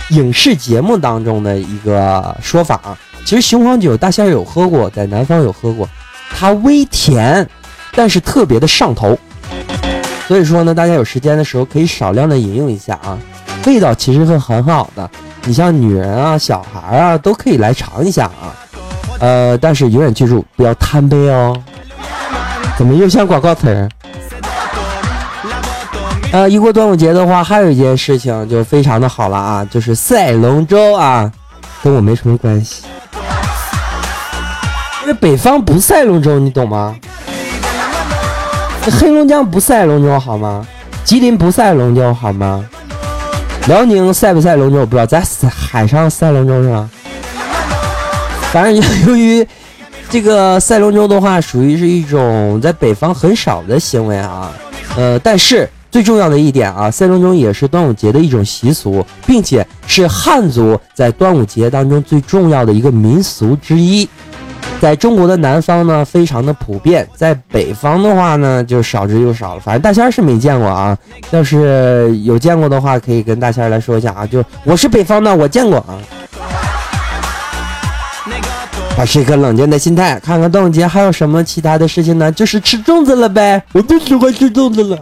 [0.09, 2.99] 影视节目当中的一个说法啊。
[3.24, 5.88] 其实雄黄酒大仙有喝过，在南方有喝过，
[6.30, 7.48] 它微甜，
[7.92, 9.18] 但是特别的上头。
[10.28, 13.18] 所以说呢，大家有时间的时候可以少量的饮用一下啊。
[13.66, 15.10] 味道其实是很好的，
[15.44, 18.52] 你像女人啊、小孩啊都可以来尝一下啊。
[19.20, 21.56] 呃，但是永远记住不要贪杯哦。
[22.76, 23.88] 怎么又像广告词儿？
[26.32, 31.30] 呃，一过端午节的话，还有一件事情就非常的好了啊，就是赛龙舟啊，
[31.82, 32.82] 跟我没什么关系，
[35.05, 36.96] 因为北方不赛龙舟，你懂吗？
[38.98, 40.66] 黑龙江不赛龙舟好吗？
[41.05, 42.64] 吉林不赛龙舟好吗？
[43.68, 46.88] 辽宁赛不赛龙舟我不知道，在海上赛龙舟是吧？
[48.50, 48.74] 反正
[49.07, 49.46] 由于
[50.09, 54.50] 这个赛龙舟的话，属于是一种在北方很少的行为啊。
[54.96, 64.09] 呃，但是最重要的一点啊，赛龙舟也是端午节的一种习俗，并且是汉族在端午节当中最重要的一个民俗之一。
[64.85, 69.61] 在中国的南方呢，非常的普遍；在北方的话呢，就少之又少了。
[69.62, 70.95] 反正大仙是没见过啊，
[71.30, 74.26] 要是有见过的话，可以跟大仙来说一下啊。
[74.26, 75.97] 就我是北方的，我见过啊。
[78.95, 82.30] 保持一颗冷静的心态，看看端午节还有什么其他的事情呢？
[82.30, 84.99] 就是吃粽子了呗，我最喜欢吃粽子了。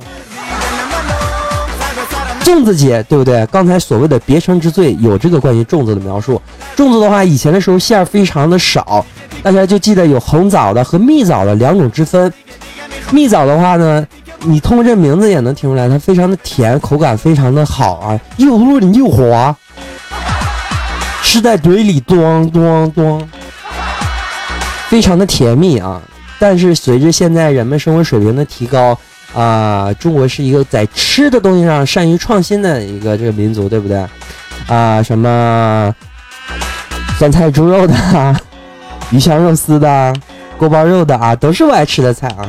[2.44, 3.46] 粽子节对不对？
[3.46, 6.40] 刚才所谓的别称之最有这个关于粽子的描述。
[6.76, 9.04] 粽子的话，以前的时候馅儿非常的少。
[9.42, 12.32] 大家就记得有红枣的和蜜枣的两种之分。
[13.10, 14.06] 蜜枣的话呢，
[14.40, 19.54] 你通过这名字也能听出来，它非常的甜，口感非常的好啊，又润又滑，
[21.22, 23.28] 吃在嘴里咚咚咚，
[24.88, 26.00] 非常的甜蜜啊。
[26.38, 28.98] 但是随着现在人们生活水平的提高
[29.34, 34.04] 啊，中国是一个在吃的东西上善于创新的一个这个民族，对不对？
[34.66, 35.94] 啊，什么
[37.18, 37.94] 酸菜猪肉的。
[39.10, 40.14] 鱼香肉丝的、
[40.56, 42.48] 锅包肉的啊，都是我爱吃的菜啊。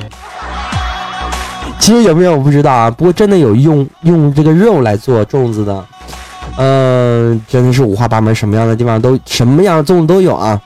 [1.77, 5.85] 其实有没有我不知道啊，不过真的有用用这个肉来做粽子的，
[6.55, 10.57] 嗯，真的是五花八门，什么样的地方都什么样的粽子都有啊。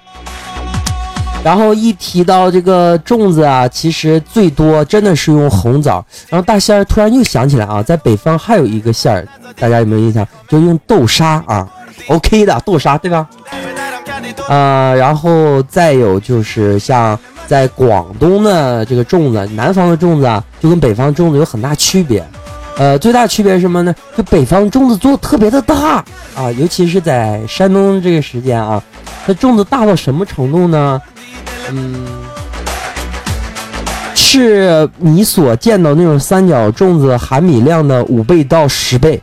[1.44, 6.04] 然后一提到这个粽子啊，其实最多真的是用红枣。
[6.28, 9.26] 然后大仙儿突然又想起来啊，在北方还有一个馅儿，
[9.58, 10.28] 大家有没有印象？
[10.50, 11.68] 就用豆沙啊
[12.08, 13.26] ，OK 的豆沙，对吧？
[14.50, 22.22] 呃，然后再有就是像在广东的这个粽子，南方的粽子啊，就跟北方粽子有很大区别。
[22.78, 23.96] 呃，最大区别是什么呢？
[24.18, 26.04] 就北方粽子做特别的大
[26.36, 28.84] 啊，尤其是在山东这个时间啊，
[29.26, 31.02] 它粽子大到什么程度呢？
[31.70, 32.06] 嗯，
[34.16, 39.22] 是你所见到那种三角粽子含米量的五倍到十倍。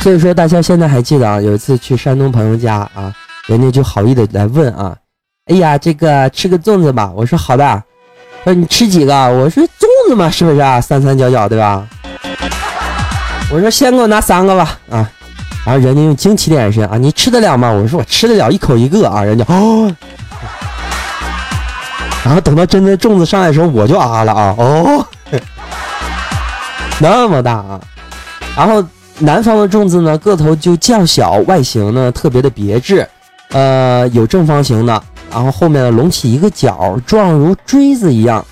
[0.00, 1.40] 所以说，大家现在还记得啊？
[1.40, 3.12] 有一次去山东朋友家啊，
[3.46, 4.94] 人家就好意的来问啊，
[5.46, 7.10] 哎呀，这个吃个粽子吧？
[7.16, 7.82] 我说好的。
[8.44, 9.14] 说你吃几个？
[9.14, 10.78] 我说粽子嘛，是不是啊？
[10.80, 11.86] 三三角角，对吧？
[13.50, 15.10] 我说先给我拿三个吧，啊！
[15.64, 17.70] 然后人家用惊奇的眼神啊，你吃得了吗？
[17.70, 19.90] 我说我吃得了一口一个啊，人家哦。
[22.24, 25.06] 然后等到真的粽子上来的时候，我就啊了啊，哦，
[26.98, 27.80] 那么大啊！
[28.56, 28.82] 然后
[29.18, 33.06] 南方的粽子呢，个头就较小，外形呢特别的别致，
[33.50, 35.02] 呃，有正方形的。
[35.30, 38.44] 然后后面呢隆起一个角，状如锥子一样，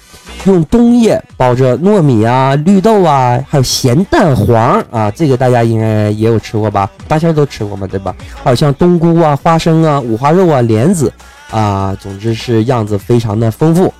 [0.44, 6.90] 用冬叶包着糯米啊、绿豆啊，还有咸蛋黄啊，这个大家应该也有吃过吧？
[7.06, 8.14] 大家都吃过嘛，对吧？
[8.42, 11.12] 还有像冬菇啊、花生啊、五花肉啊、莲子
[11.50, 13.92] 啊，总之是样子非常的丰富。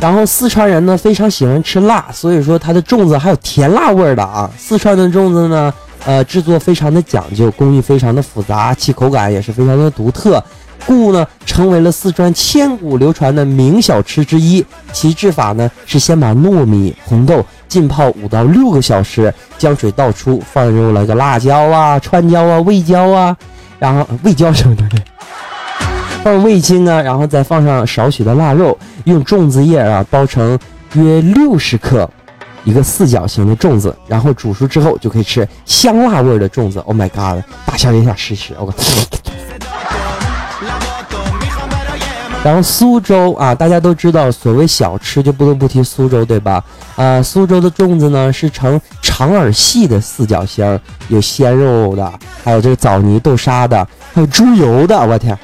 [0.00, 4.50] 然后四川人呢非常喜欢吃辣，所以说它的粽子还有甜辣味儿的啊。
[4.58, 5.72] 四川的粽子呢，
[6.04, 10.42] 呃，制作非常的讲究，工艺非常的复杂，其口感也是非常的独特。
[10.86, 14.64] 故呢，成为了四川千古流传的名小吃之一。
[14.92, 23.36] 其制法呢，是先把糯米、红豆浸泡五到六个小时，将水倒出，放入了个辣椒啊、川椒啊、味椒啊，
[23.78, 24.84] 然后 味椒什么的，
[26.22, 30.58] 放味精啊，然后再放上少许的腊肉，用粽子叶啊包成
[30.94, 32.08] 约六十克
[32.64, 36.78] 一个四角形的粽子，然后煮熟之后就可以吃香辣味的粽子。
[36.80, 37.42] Oh my god！
[37.66, 38.54] 大家也想试试？
[38.58, 38.74] 我靠！
[42.44, 46.62] 然后苏州啊，大家都知道，所谓小吃就不能不提苏州，对吧？
[46.94, 50.78] 啊，苏州的粽子呢是呈长而细的四角形，
[51.08, 52.12] 有鲜肉的，
[52.44, 55.36] 还有这个枣泥豆沙的，还有猪油的，我天！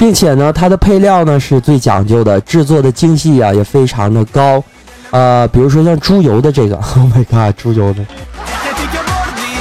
[0.00, 4.60] 并且呢，它的配料呢是最讲究的，制作的精细啊也非常的高。
[5.12, 8.04] 呃，比如说像猪油的这个， Oh my god，猪油的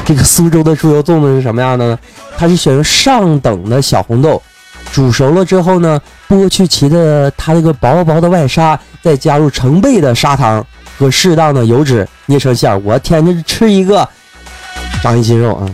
[0.04, 2.00] 这个苏州的猪油粽子是什么样的呢？
[2.36, 4.42] 它是选用上等的小红豆。
[4.92, 10.66] 煮熟了之后呢，剥去其的它这个薄薄的外沙，再加入成倍的砂糖
[10.98, 12.80] 和适当的油脂捏成馅儿。
[12.80, 14.08] 我天，这吃一个
[15.02, 15.70] 长一斤肉啊！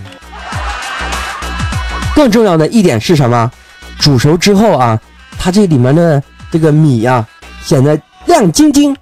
[2.14, 3.50] 更重要的一点是什么？
[3.98, 5.00] 煮熟之后啊，
[5.40, 7.26] 它这里面的这个米呀，
[7.64, 8.96] 显得亮晶晶，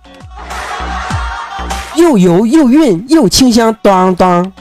[1.96, 4.52] 又油又润又清香，当当！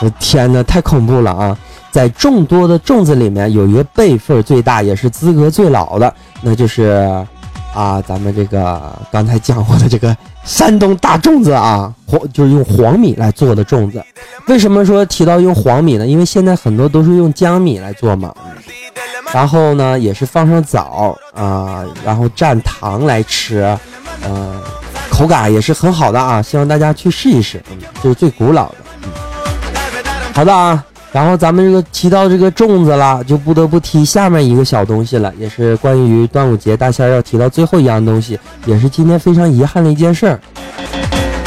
[0.00, 1.56] 我天哪，太恐怖了啊！
[1.98, 7.10] 在众多的粽子里面，有一个辈分最大，也是资格最老的，那就是
[7.74, 14.00] 啊，咱们这个刚才讲过的这个山东大粽子啊，黄就是用黄米来做的粽子。
[14.46, 16.06] 为什么说提到用黄米呢？
[16.06, 18.32] 因为现在很多都是用江米来做嘛。
[19.32, 23.76] 然后呢，也是放上枣啊，然后蘸糖来吃，
[24.22, 24.62] 呃，
[25.10, 26.40] 口感也是很好的啊。
[26.40, 28.76] 希望大家去试一试，嗯，这是最古老的。
[29.02, 29.10] 嗯，
[30.32, 30.84] 好的啊。
[31.10, 40.38] 然后咱们这个提到这个粽子了，就不得不提下面一个小东西了，也是关于端午节大仙要提到最后一样东西，也是今天非常遗憾的一件事儿。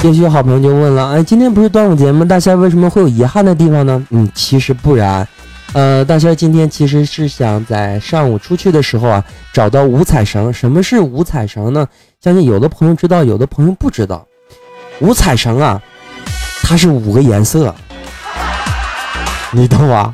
[0.03, 2.25] 也许好朋友就问了，哎，今天不是端午节吗？
[2.25, 4.03] 大仙为什么会有遗憾的地方呢？
[4.09, 5.27] 嗯，其实不然。
[5.73, 10.51] 呃，大仙今天其实是想在上午出去的时候啊，找到五彩绳。
[10.51, 11.87] 什么是五彩绳呢？
[12.19, 14.25] 相信有的朋友知道，有的朋友不知道。
[14.99, 15.79] 五彩绳啊，
[16.63, 17.73] 它是五个颜色。
[19.53, 20.13] 你懂吗？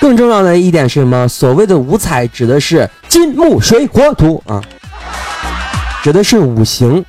[0.00, 1.26] 更重要的一点是什么？
[1.28, 4.62] 所谓的五彩指的是金木水火土啊，
[6.02, 7.04] 指的是五行。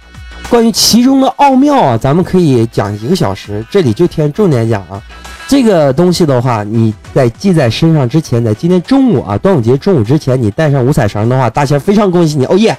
[0.49, 5.01] 关于其中的奥妙啊，咱们可以讲一个小时，这里就添重点讲啊。
[5.47, 12.75] 这个东西的话，你在系在身上之前，在今天中午啊，端午节中午之前，你带上五彩绳的话，大仙非常恭喜你，哦耶！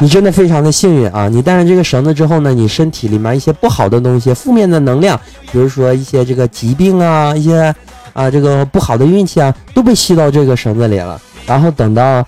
[0.00, 1.28] 你真的非常的幸运啊！
[1.28, 5.18] 你带上这个绳子之后呢，你身体里面一些不好的东西、负面的能量，
[5.52, 7.72] 比如说一些这个疾病啊、一些
[8.12, 11.20] 啊这个不好的运气啊，都被吸到这个绳子里了。
[11.46, 12.26] 然后等到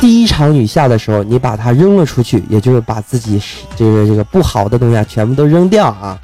[0.00, 3.40] 第一场雨下的时候，你把它扔了出去，也就是把自己
[3.76, 6.18] 这个这个不好的东西啊全部都扔掉啊。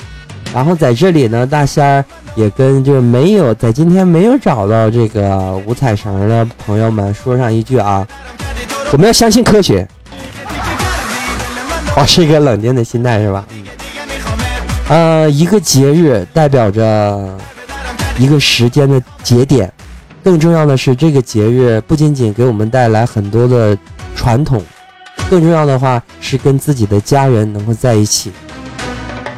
[0.52, 2.04] 然后在这里呢，大仙儿
[2.34, 8.04] 也跟就是没有在今天没有找到这个五彩绳的朋友们说上一句啊，
[8.92, 9.86] 我们要相信科学。
[11.94, 13.44] 保持一个冷静的心态是吧？
[14.88, 17.38] 呃，一个节日代表着
[18.18, 19.72] 一个时间的节点，
[20.22, 23.76] 更重要的是，这个节日不仅仅给我们带来很多的
[24.14, 24.62] 传统，
[25.30, 28.32] 更重要的话是跟自己的家人能够在一起。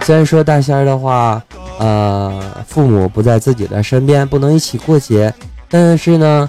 [0.02, 1.42] 虽然说大仙儿的话，
[1.78, 5.32] 呃，父母不在自己的身边，不能一起过节，
[5.68, 6.48] 但是呢，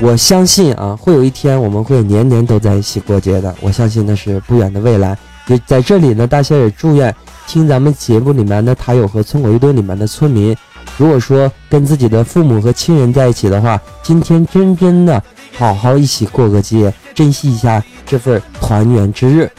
[0.00, 3.54] 我相信啊，会有一天我们会年年都在一起过节的。
[3.60, 5.18] 我相信那是不远的未来。
[5.46, 7.14] 就在这里呢，大仙也祝愿
[7.46, 10.56] 听咱们节目里面的塔友和村口一堆里面的村民。
[10.96, 15.22] 如果说跟自己的父母和亲人在一起的话，今天真真的
[15.56, 19.50] 好好一起过个节，珍惜一下这份团圆之日。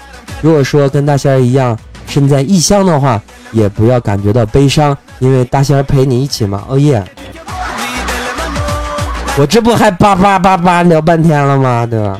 [0.41, 1.77] 如果说跟大仙一样
[2.07, 3.21] 身在异乡的话，
[3.51, 6.63] 也不要感觉到悲伤，因为大仙陪你一起嘛。
[6.67, 7.03] 哦耶！
[9.37, 11.85] 我这不还叭叭叭叭聊半天了吗？
[11.85, 12.19] 对吧？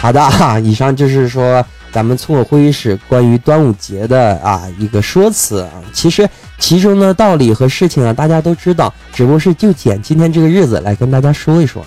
[0.00, 1.64] 好的哈，以上就是说。
[1.90, 6.28] 咱们村委会议室关于端午节的啊一个说辞啊，其实
[6.58, 11.82] 其中的道理和事情啊，大家都知道，只不过是就捡今天这个日子来跟大家说一说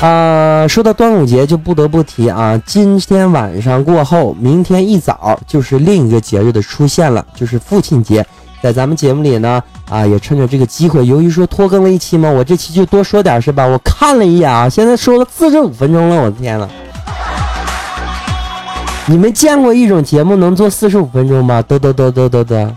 [0.00, 0.04] 啊。
[0.04, 8.26] 啊，说到端午节，就不得不提啊，今天晚上过后，明天一早就是另一个节日的出现了，就是父亲节。
[8.60, 13.64] 在咱们节目里呢，啊，也趁着这个机会，由于说拖更了一期嘛，我这期就多说点是吧？
[13.64, 16.68] 我看了一眼啊，现在说了四十五分钟了，我的天呐！
[19.06, 21.62] 你们见过一种节目能做四十五分钟吗？
[21.68, 22.70] 嘚嘚嘚嘚嘚嘚！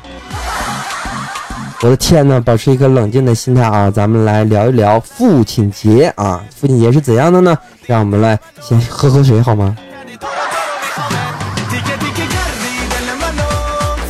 [1.81, 3.91] 我的天呐，保持一个冷静的心态啊！
[3.91, 6.43] 咱们来聊一聊父亲节啊！
[6.55, 7.55] 父亲节是怎样的呢？
[7.85, 9.75] 让我们来先喝口水好吗？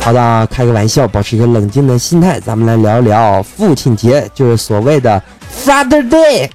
[0.00, 5.22] 好的，开个玩笑，保持一个冷静的心态，咱们来聊一聊父亲节，就是所谓的
[5.64, 6.48] Father Day。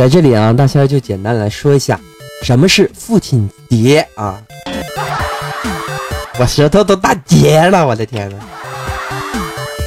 [0.00, 2.00] 在这里啊，大仙就简单来说一下，
[2.42, 4.42] 什么是父亲节啊？
[6.38, 8.36] 我舌头都打结了，我的天呐！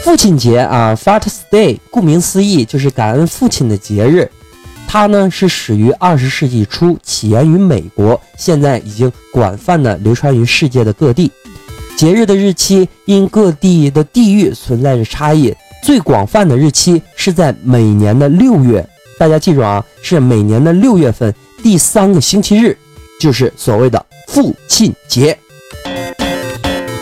[0.04, 4.30] 父亲节啊，Father's Day，顾名思义就是感恩父亲的节日。
[4.88, 11.32] 它呢是始于二十世纪初，起源于美国，现在已经广泛的流传于世界的各地。
[11.98, 15.52] 节日的日期因各地的地域存在着差异，
[15.84, 18.88] 最广泛的日期是在每年的六月。
[19.24, 22.78] 大家记住啊，是每年的六月份第三个星期日，
[23.22, 25.40] 就是所谓的父亲节。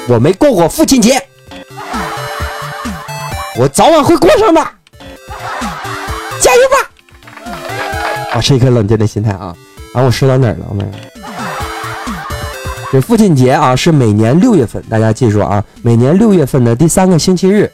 [0.07, 1.19] 我没过过父亲节，
[3.57, 4.61] 我早晚会过上的，
[6.39, 7.55] 加油吧！
[8.35, 9.55] 保持一颗冷静的心态啊。
[9.95, 10.65] 啊，我说到哪儿了？
[10.69, 10.87] 我们
[12.91, 17.67] 这父亲节啊，是每年六月份，大家记住啊，每年六月份的第三个星期日。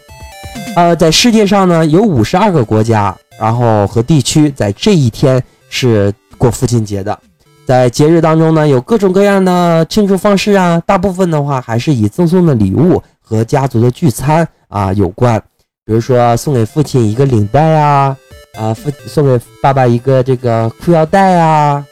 [0.77, 3.13] 呃，在世界上呢，有五十二个国家。
[3.39, 7.17] 然后和地区在这一天是过父亲节的，
[7.65, 15.41] 在节日当中呢，有各种各样的庆祝方式啊，大部分的话还是以赠送的礼物和家族的聚餐啊有关，
[15.85, 18.15] 比如说送给父亲一个领带啊，
[18.57, 21.85] 啊父送给爸爸一个这个裤腰带啊，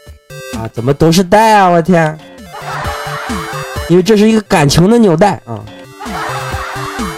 [0.57, 2.17] 啊怎么都是带啊，我天，
[3.89, 5.63] 因为这是一个感情的纽带啊，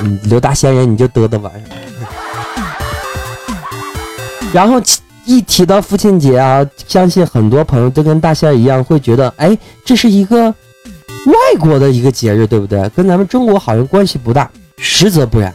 [0.01, 1.51] 嗯，刘大仙人你就嘚嘚吧。
[4.53, 4.81] 然后
[5.25, 10.49] 一提到父亲节啊，相信很多朋友都跟大仙儿一样，会觉得，哎，这是一个
[11.25, 12.87] 外国的一个节日，对不对？
[12.89, 14.49] 跟咱们中国好像关系不大。
[14.77, 15.53] 实则不然，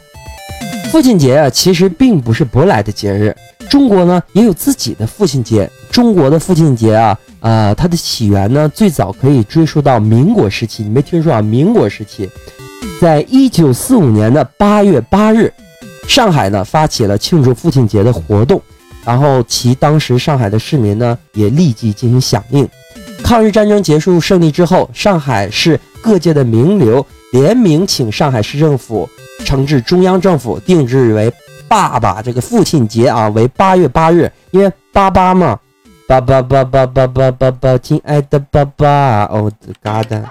[0.91, 3.35] 父亲节啊，其实并不是舶来的节日。
[3.71, 5.69] 中国呢，也有自己的父亲节。
[5.91, 10.83] 中国的父亲节啊，啊，它的起源呢，最早可以追溯到民国时期。
[10.83, 11.41] 你没听说啊？
[11.41, 12.29] 民国时期，
[13.01, 15.51] 在一九四五年的八月八日，
[16.07, 18.61] 上海呢发起了庆祝父亲节的活动。
[19.05, 22.69] 然后其当时上海的市民呢也立即进行响应。
[23.23, 29.09] 抗日战争结束胜利之后，上海市各界的名流联名请上海市政府
[29.45, 31.33] 呈至中央政府定制为
[31.69, 35.59] 爸爸这个父亲节啊，为八月八日，因为八八嘛，
[36.07, 40.23] 爸爸爸爸爸爸爸爸，亲爱的爸爸，哦的嘎的。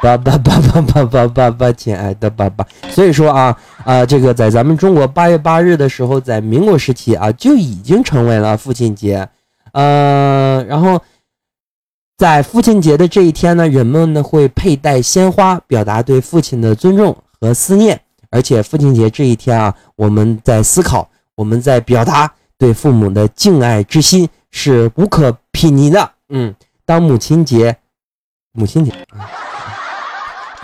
[0.00, 2.64] 爸爸爸爸爸爸爸爸，亲爱的爸爸。
[2.90, 9.28] 所以说啊啊，这个在咱们中国八月八日的时候，在民国时期啊，就已经成为了父亲节。
[9.72, 11.00] 呃，然后
[12.16, 18.00] 在父亲节的这一天呢，人们呢会佩戴鲜花，表达对父亲的尊重和思念。
[18.30, 26.10] 而且父亲节这一天啊，我们在思考，我们在表达对父母的敬爱之心是无可匹拟的。
[26.28, 27.76] 嗯，当母亲节，
[28.52, 28.92] 母亲节。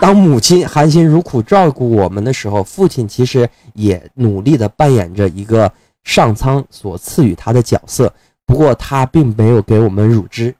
[0.00, 5.70] 当母亲含辛茹苦照顾我们的时候，父亲其实也努力的扮演着一个
[6.02, 8.12] 上苍所赐予他的角色。
[8.46, 10.54] 不过他并没有给我们乳汁。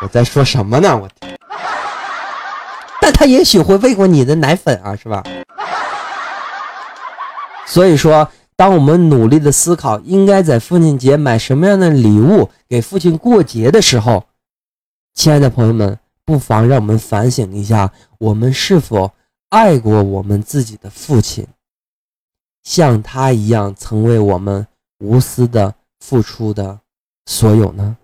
[0.00, 0.96] 我在说什么呢？
[0.96, 1.08] 我
[3.00, 5.22] 但他也许会喂过你的奶粉啊，是吧？
[7.66, 14.24] 所以说，当我们努力的思考应该在父亲节买什么样的礼物给父亲过节的时候，
[15.14, 19.10] 亲爱的朋友们，不妨让我们反省一下，我们是否
[19.48, 21.46] 爱过我们自己的父亲，
[22.62, 24.66] 像他一样曾为我们
[25.00, 26.78] 无私的付出的
[27.26, 27.96] 所有呢？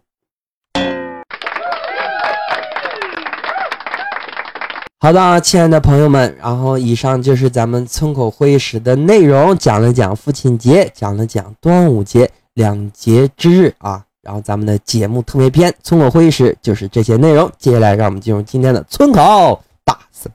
[5.00, 17.50] 好的啊，亲爱的朋友们，然后以上就是咱们村口会议室的内容，讲了讲父亲节，讲了讲端午节两节之日啊，然后咱们的节目特别篇村口会议室就是这些内容。
[17.58, 20.28] 接下来让我们进入今天的村口大字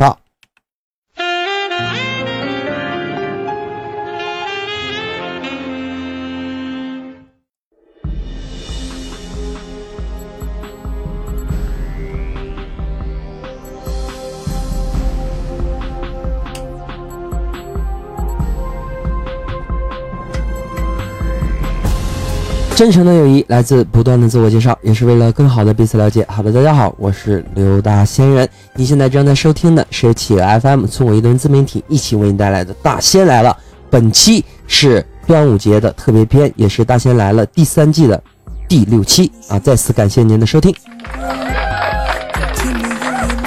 [22.75, 26.25] 真诚的友谊来自不断的自我介绍，也是为了更好的彼此了解。
[26.27, 28.49] 好的，大家好，我是刘大仙人。
[28.75, 33.51] 您现在正在收听的是企鹅 FM 村我一顿自媒体一起为你带来的《大仙来了》。
[33.91, 38.21] 本期是端午节的特别篇，也是《大仙来了》第三季的
[38.67, 39.59] 第六期啊！
[39.59, 40.73] 再次感谢您的收听。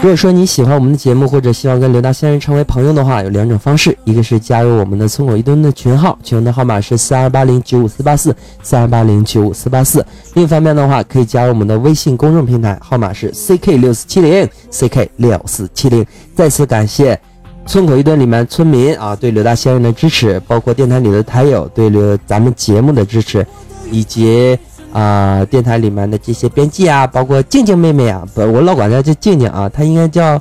[0.07, 8.32] 如果说你喜欢我们的节目，或者希望跟刘大仙人成为朋友的话，有两种方式：一个是加入我们的村口一吨的群号，群的号码是四二八零九五四八四
[8.62, 10.00] 四二八零九五四八四；
[10.34, 16.07] 另一方面的话，可以加入我们的微信公众平台，号码是 ck 六四七零 ck 六四七零。
[16.36, 17.18] 再次感谢
[17.66, 23.44] 村口一吨里面村民啊对刘大仙人的支持，包括电台里的台友对刘咱们节目的支持，
[23.90, 24.57] 以及。
[24.93, 30.41] 啊，电台里面的这些编辑啊，包括静静妹妹啊，不，我老管她叫静静啊，她应该叫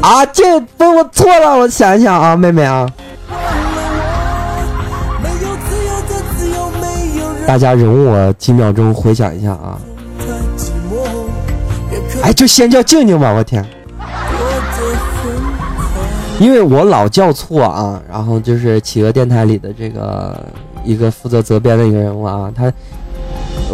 [0.00, 0.44] 啊静，
[0.76, 2.90] 不，我错了，我想一想啊，妹妹啊，
[7.46, 9.78] 大家容我几秒钟回想一下啊，
[12.22, 13.64] 哎，就先叫静静吧，我天，
[16.40, 20.44] 因为我老叫错啊，然后就是企鹅电台里的这个
[20.82, 22.72] 一个负责责编的一个人物啊，他。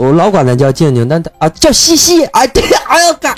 [0.01, 3.35] 我老管他叫静静，但他啊叫西西，哎对，哎呦干！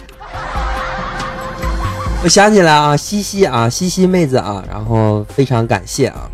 [2.23, 6.31] 我想起来啊，西西啊，西西妹子啊，然后非常感谢啊，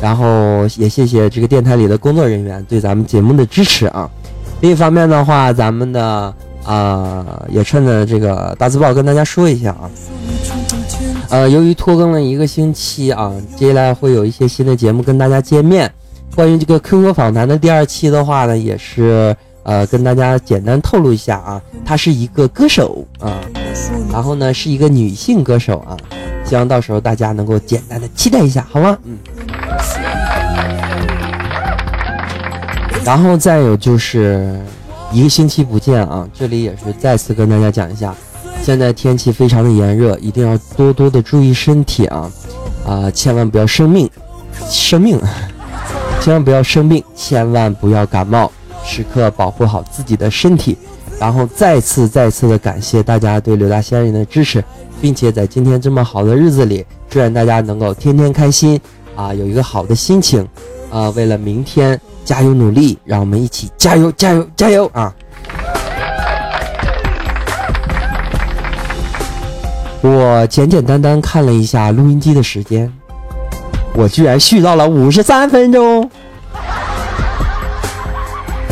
[0.00, 4.08] 然后也谢谢这个电台里的工作人员对咱们节目的支持啊。
[4.60, 6.32] 另一方面的话，咱们的
[6.64, 9.90] 啊也趁着这个大字报跟大家说一下啊，
[11.30, 15.92] 呃，由于拖更了一个星期啊，接下来会有一些新的节目跟大家见面。
[16.36, 19.36] 关于这个 QQ 访谈的第二期的话呢，也是。
[19.64, 23.40] 呃，跟大家简单透露一下啊，她是一个歌手啊，
[24.12, 25.96] 然后呢是一个女性歌手啊，
[26.44, 28.96] 希望到时候大家能够简单的期待一下，好吗？
[29.04, 29.18] 嗯。
[33.04, 34.58] 然后再有就是
[35.12, 38.14] 一个星期不见啊，这里也是再次跟大家讲一下，
[38.62, 42.30] 现在天气非常的炎热，一定要多多的注意身体啊
[42.86, 44.10] 啊，千万不要生病，
[44.70, 45.18] 生病，
[46.20, 48.50] 千万不要生病，千万不要感冒。
[48.94, 50.78] 时刻保护好自己的身体，
[51.18, 54.62] 然后再次再次的感谢大家对刘大仙人的支持，
[55.00, 58.80] 并且在今天这么好的日子里，祝愿大家能够天天开心
[59.16, 60.46] 啊，有一个好的心情
[60.92, 65.12] 啊，为了明天加油努力，让我们一起加油加油加油啊！
[70.02, 72.92] 我简简单单看了一下录音机的时间，
[73.96, 76.08] 我居然续到了五十三分钟。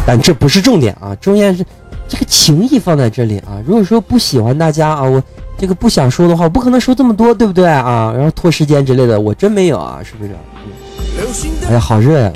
[0.07, 1.64] 但这不是重点啊，重点是
[2.09, 3.62] 这个情谊放在这里啊。
[3.66, 5.22] 如果说不喜欢大家啊，我
[5.57, 8.12] 这个不想说的话，我不可能说这么多，对不对啊？
[8.16, 10.30] 然后拖时间之类的，我真没有啊，是不是？
[11.68, 12.32] 哎呀，好热呀！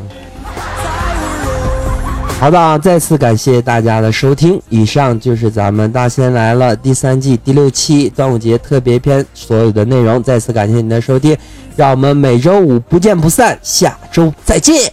[2.38, 4.60] 好的啊，再次感谢大家的收听。
[4.68, 10.22] 以上就是咱们大仙来了第三季第六期端午节特别篇所有的内容。
[10.22, 11.36] 再次感谢您的收听，
[11.74, 14.92] 让我们每周五不见不散，下周再见，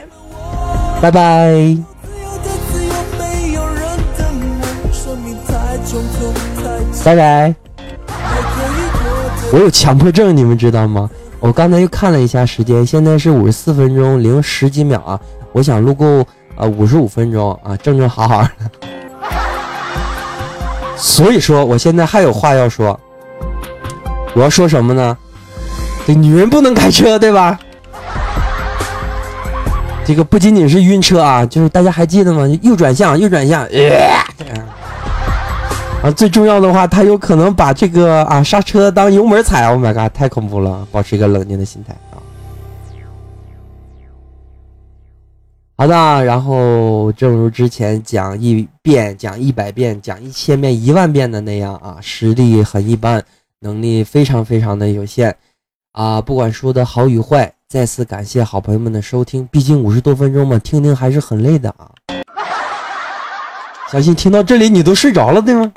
[1.02, 1.93] 拜拜。
[7.04, 7.54] 拜拜！
[9.52, 11.10] 我有强迫症，你们知道吗？
[11.42, 15.20] 我刚才又看了一下时间，现在是五十四分钟零十几秒啊！
[15.52, 16.26] 我想录够
[16.56, 18.50] 呃五十五分钟啊，正正好好的。
[20.96, 22.98] 所以说，我现在还有话要说。
[24.34, 25.18] 我要说什么呢？
[26.08, 27.60] 这女人不能开车，对吧？
[30.06, 32.48] 这个不仅仅是晕车啊，就是大家还记得吗？
[32.62, 34.24] 右转向，右转向，呃
[36.04, 39.66] 啊，最重要的话，他有可能把这个啊刹车当油门踩。
[39.70, 40.86] Oh my god，太恐怖了！
[40.92, 42.20] 保持一个冷静的心态啊。
[45.78, 53.24] 好的，然后正如之前讲一遍、讲一百遍、讲一千遍、一万遍的那样啊，实力很一般，
[53.62, 55.34] 能力非常非常的有限
[55.94, 56.20] 啊。
[56.20, 59.48] 不管说的好与坏，再次感谢好朋友们的收听。
[59.50, 61.90] 毕竟五十多分钟嘛，听听还是很累的啊。
[63.94, 65.72] 相信听到这里你都睡着了，对吗？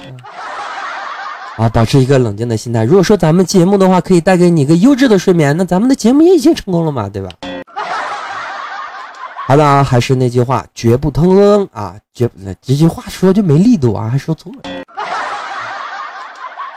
[1.58, 2.82] 啊，保持一个冷静的心态。
[2.82, 7.28] 如果说咱们节目的话可以带给你一个优质的睡眠，那咱们的节目也已经成功了嘛，对吧？
[9.46, 11.94] 好的啊，还是那句话，绝不拖更啊！
[12.14, 12.28] 绝
[12.62, 14.70] 这句话说就没力度啊，还说错了。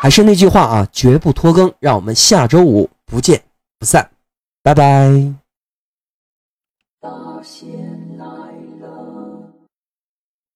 [0.02, 3.42] 还是那句话啊，绝不拖更，让我们下周五不见
[3.80, 4.10] 不散，
[4.62, 5.39] 拜拜。